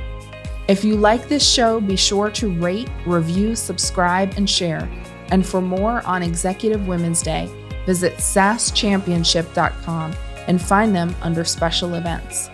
If 0.66 0.84
you 0.84 0.96
like 0.96 1.28
this 1.28 1.48
show, 1.48 1.80
be 1.80 1.94
sure 1.96 2.30
to 2.32 2.52
rate, 2.60 2.90
review, 3.06 3.54
subscribe, 3.54 4.34
and 4.36 4.50
share. 4.50 4.90
And 5.30 5.46
for 5.46 5.60
more 5.60 6.04
on 6.04 6.22
Executive 6.22 6.88
Women's 6.88 7.22
Day, 7.22 7.48
visit 7.86 8.14
saschampionship.com 8.16 10.14
and 10.48 10.60
find 10.60 10.94
them 10.94 11.14
under 11.22 11.44
special 11.44 11.94
events. 11.94 12.50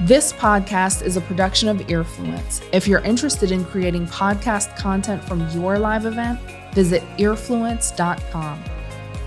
This 0.00 0.32
podcast 0.32 1.02
is 1.02 1.16
a 1.16 1.20
production 1.20 1.68
of 1.68 1.76
Earfluence. 1.76 2.66
If 2.72 2.88
you're 2.88 3.02
interested 3.02 3.52
in 3.52 3.64
creating 3.64 4.06
podcast 4.08 4.74
content 4.76 5.22
from 5.22 5.48
your 5.50 5.78
live 5.78 6.06
event, 6.06 6.40
visit 6.74 7.02
earfluence.com. 7.18 8.64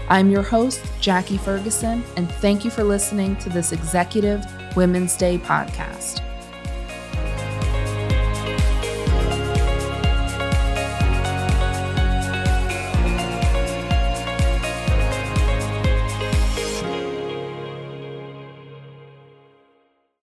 I'm 0.09 0.29
your 0.29 0.41
host, 0.41 0.83
Jackie 0.99 1.37
Ferguson, 1.37 2.03
and 2.17 2.29
thank 2.29 2.65
you 2.65 2.71
for 2.71 2.83
listening 2.83 3.37
to 3.37 3.49
this 3.49 3.71
Executive 3.71 4.43
Women's 4.75 5.15
Day 5.15 5.37
podcast. 5.37 6.21